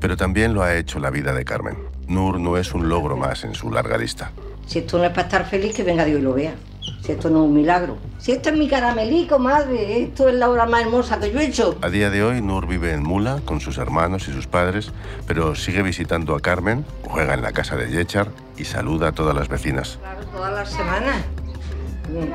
pero 0.00 0.16
también 0.16 0.54
lo 0.54 0.62
ha 0.62 0.76
hecho 0.76 1.00
la 1.00 1.10
vida 1.10 1.32
de 1.32 1.44
Carmen. 1.44 1.76
Nur 2.06 2.38
no 2.38 2.56
es 2.56 2.72
un 2.72 2.88
logro 2.88 3.16
más 3.16 3.42
en 3.42 3.54
su 3.54 3.72
larga 3.72 3.98
lista. 3.98 4.30
Si 4.66 4.78
esto 4.78 4.98
no 4.98 5.04
es 5.04 5.10
para 5.10 5.22
estar 5.22 5.44
feliz, 5.44 5.74
que 5.74 5.82
venga 5.82 6.04
Dios 6.04 6.20
y 6.20 6.22
lo 6.22 6.34
vea. 6.34 6.54
Si 7.02 7.12
esto 7.12 7.30
no 7.30 7.44
es 7.44 7.48
un 7.48 7.54
milagro. 7.54 7.98
Si 8.18 8.32
esto 8.32 8.48
es 8.50 8.56
mi 8.56 8.68
caramelico, 8.68 9.38
madre, 9.38 10.02
esto 10.02 10.28
es 10.28 10.34
la 10.34 10.50
obra 10.50 10.66
más 10.66 10.82
hermosa 10.82 11.20
que 11.20 11.30
yo 11.32 11.38
he 11.38 11.46
hecho. 11.46 11.78
A 11.82 11.88
día 11.88 12.10
de 12.10 12.22
hoy, 12.24 12.42
Nur 12.42 12.66
vive 12.66 12.92
en 12.92 13.02
Mula 13.02 13.40
con 13.44 13.60
sus 13.60 13.78
hermanos 13.78 14.26
y 14.28 14.32
sus 14.32 14.46
padres, 14.46 14.92
pero 15.26 15.54
sigue 15.54 15.82
visitando 15.82 16.34
a 16.34 16.40
Carmen, 16.40 16.84
juega 17.04 17.34
en 17.34 17.42
la 17.42 17.52
casa 17.52 17.76
de 17.76 17.90
Yechar 17.90 18.28
y 18.56 18.64
saluda 18.64 19.08
a 19.08 19.12
todas 19.12 19.34
las 19.36 19.48
vecinas. 19.48 19.98
Claro, 20.02 20.26
todas 20.26 20.52
las 20.52 20.70
semanas 20.70 21.16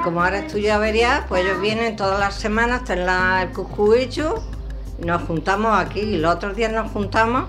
como 0.04 0.24
ahora 0.24 0.48
tú 0.48 0.58
ya 0.58 0.78
verías, 0.78 1.24
pues 1.28 1.46
ellos 1.46 1.62
vienen 1.62 1.96
todas 1.96 2.20
las 2.20 2.36
semanas, 2.36 2.82
están 2.82 3.42
el 3.42 3.54
cucú 3.54 3.94
hecho, 3.94 4.44
nos 5.00 5.22
juntamos 5.24 5.78
aquí 5.80 6.02
y 6.02 6.18
los 6.18 6.36
otros 6.36 6.56
días 6.56 6.72
nos 6.72 6.92
juntamos 6.92 7.46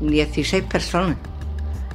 16 0.00 0.64
personas, 0.64 1.16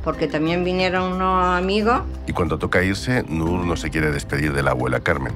porque 0.04 0.28
también 0.28 0.64
vinieron 0.64 1.14
unos 1.14 1.58
amigos. 1.58 2.02
Y 2.28 2.34
cuando 2.34 2.58
toca 2.58 2.84
irse, 2.84 3.24
Nur 3.28 3.66
no 3.66 3.76
se 3.76 3.90
quiere 3.90 4.12
despedir 4.12 4.54
de 4.54 4.64
la 4.64 4.72
abuela 4.72 5.00
Carmen. 5.00 5.34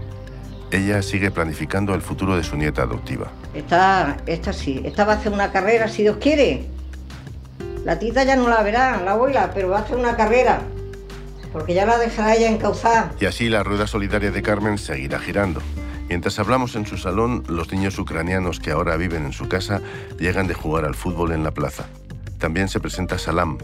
Ella 0.72 1.02
sigue 1.02 1.32
planificando 1.32 1.94
el 1.94 2.02
futuro 2.02 2.36
de 2.36 2.44
su 2.44 2.58
nieta 2.58 2.84
adoptiva. 2.84 3.28
Esta, 3.54 4.18
esta 4.26 4.52
sí, 4.52 4.82
esta 4.84 5.06
va 5.06 5.14
a 5.14 5.16
hacer 5.18 5.32
una 5.32 5.52
carrera 5.52 5.88
si 5.88 6.02
Dios 6.02 6.18
quiere. 6.18 6.66
La 7.84 8.00
tita 8.00 8.24
ya 8.24 8.36
no 8.36 8.50
la 8.50 8.64
verá, 8.64 9.02
la 9.02 9.12
abuela, 9.12 9.52
pero 9.54 9.70
va 9.70 9.78
a 9.78 9.82
hacer 9.82 9.96
una 9.96 10.16
carrera 10.16 10.62
porque 11.56 11.74
ya 11.74 11.86
la 11.86 11.98
dejará 11.98 12.36
ella 12.36 12.50
encauzada. 12.50 13.14
Y 13.18 13.28
así 13.28 13.48
la 13.48 13.64
rueda 13.64 13.88
solidaria 13.88 14.30
de 14.30 14.42
Carmen 14.42 14.78
seguirá 14.78 15.20
girando. 15.20 15.62
Mientras 16.10 16.38
hablamos 16.38 16.76
en 16.76 16.86
su 16.86 16.98
salón, 16.98 17.46
los 17.48 17.72
niños 17.72 17.98
ucranianos 17.98 18.60
que 18.60 18.72
ahora 18.72 18.98
viven 18.98 19.24
en 19.26 19.32
su 19.32 19.48
casa 19.48 19.80
llegan 20.20 20.48
de 20.48 20.54
jugar 20.54 20.84
al 20.84 20.96
fútbol 20.96 21.32
en 21.32 21.46
la 21.46 21.52
plaza. 21.52 21.86
También 22.40 22.68
se 22.68 22.82
presenta 22.82 23.18
Salam. 23.18 23.58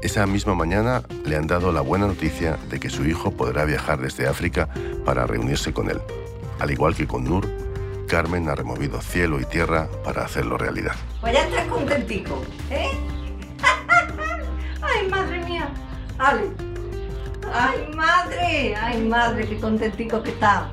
Esa 0.00 0.26
misma 0.26 0.54
mañana 0.54 1.02
le 1.24 1.36
han 1.36 1.48
dado 1.48 1.72
la 1.72 1.80
buena 1.80 2.06
noticia 2.06 2.56
de 2.70 2.78
que 2.78 2.88
su 2.88 3.04
hijo 3.04 3.32
podrá 3.32 3.64
viajar 3.64 4.00
desde 4.00 4.28
África 4.28 4.68
para 5.04 5.26
reunirse 5.26 5.72
con 5.72 5.90
él. 5.90 6.00
Al 6.60 6.70
igual 6.70 6.94
que 6.94 7.08
con 7.08 7.24
Nur, 7.24 7.48
Carmen 8.06 8.48
ha 8.48 8.54
removido 8.54 9.00
cielo 9.00 9.40
y 9.40 9.44
tierra 9.44 9.88
para 10.04 10.24
hacerlo 10.24 10.56
realidad. 10.56 10.94
Pues 11.20 11.32
ya 11.32 11.44
estás 11.44 11.66
contentico, 11.66 12.42
¿eh? 12.70 12.90
¡Ay, 14.82 15.08
madre 15.08 15.44
mía! 15.44 15.68
Ale, 16.18 16.42
¡Ay, 17.52 17.90
madre! 17.94 18.76
¡Ay, 18.76 19.02
madre! 19.02 19.48
¡Qué 19.48 19.58
contentico 19.58 20.22
que 20.22 20.30
está! 20.30 20.70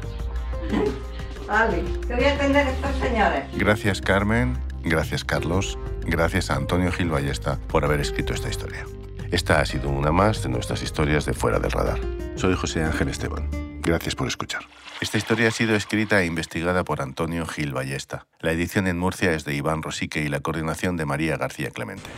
Vale, 1.47 1.83
te 2.07 2.15
voy 2.15 2.25
a 2.25 2.33
atender 2.33 2.67
a 2.67 2.71
estos 2.71 2.95
señores. 2.97 3.43
Gracias, 3.53 4.01
Carmen. 4.01 4.57
Gracias, 4.83 5.23
Carlos. 5.23 5.79
Gracias 6.05 6.51
a 6.51 6.55
Antonio 6.55 6.91
Gil 6.91 7.09
Ballesta 7.09 7.57
por 7.67 7.85
haber 7.85 7.99
escrito 8.01 8.33
esta 8.33 8.49
historia. 8.49 8.85
Esta 9.31 9.59
ha 9.59 9.65
sido 9.65 9.89
una 9.89 10.11
más 10.11 10.43
de 10.43 10.49
nuestras 10.49 10.83
historias 10.83 11.25
de 11.25 11.33
Fuera 11.33 11.59
del 11.59 11.71
Radar. 11.71 11.99
Soy 12.35 12.55
José 12.55 12.83
Ángel 12.83 13.09
Esteban. 13.09 13.49
Gracias 13.81 14.15
por 14.15 14.27
escuchar. 14.27 14.61
Esta 15.01 15.17
historia 15.17 15.49
ha 15.49 15.51
sido 15.51 15.75
escrita 15.75 16.21
e 16.21 16.25
investigada 16.25 16.83
por 16.83 17.01
Antonio 17.01 17.45
Gil 17.45 17.73
Ballesta. 17.73 18.27
La 18.39 18.51
edición 18.51 18.87
en 18.87 18.97
Murcia 18.97 19.33
es 19.33 19.43
de 19.43 19.55
Iván 19.55 19.81
Rosique 19.81 20.21
y 20.21 20.29
la 20.29 20.39
coordinación 20.39 20.95
de 20.95 21.05
María 21.05 21.37
García 21.37 21.71
Clemente. 21.71 22.09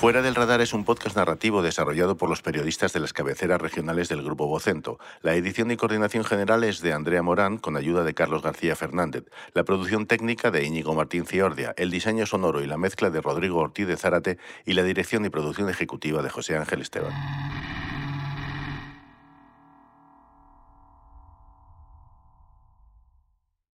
Fuera 0.00 0.20
del 0.20 0.34
Radar 0.34 0.60
es 0.60 0.74
un 0.74 0.84
podcast 0.84 1.16
narrativo 1.16 1.62
desarrollado 1.62 2.18
por 2.18 2.28
los 2.28 2.42
periodistas 2.42 2.92
de 2.92 3.00
las 3.00 3.14
cabeceras 3.14 3.58
regionales 3.58 4.10
del 4.10 4.22
Grupo 4.22 4.46
Vocento. 4.46 4.98
La 5.22 5.34
edición 5.34 5.70
y 5.70 5.78
coordinación 5.78 6.22
general 6.22 6.64
es 6.64 6.82
de 6.82 6.92
Andrea 6.92 7.22
Morán, 7.22 7.56
con 7.56 7.78
ayuda 7.78 8.04
de 8.04 8.12
Carlos 8.12 8.42
García 8.42 8.76
Fernández. 8.76 9.24
La 9.54 9.64
producción 9.64 10.06
técnica 10.06 10.50
de 10.50 10.64
Íñigo 10.64 10.94
Martín 10.94 11.24
Ciordia. 11.24 11.72
El 11.78 11.90
diseño 11.90 12.26
sonoro 12.26 12.62
y 12.62 12.66
la 12.66 12.76
mezcla 12.76 13.08
de 13.08 13.22
Rodrigo 13.22 13.58
Ortiz 13.58 13.86
de 13.86 13.96
Zárate 13.96 14.36
y 14.66 14.74
la 14.74 14.82
dirección 14.82 15.24
y 15.24 15.30
producción 15.30 15.70
ejecutiva 15.70 16.22
de 16.22 16.28
José 16.28 16.58
Ángel 16.58 16.82
Esteban. 16.82 17.14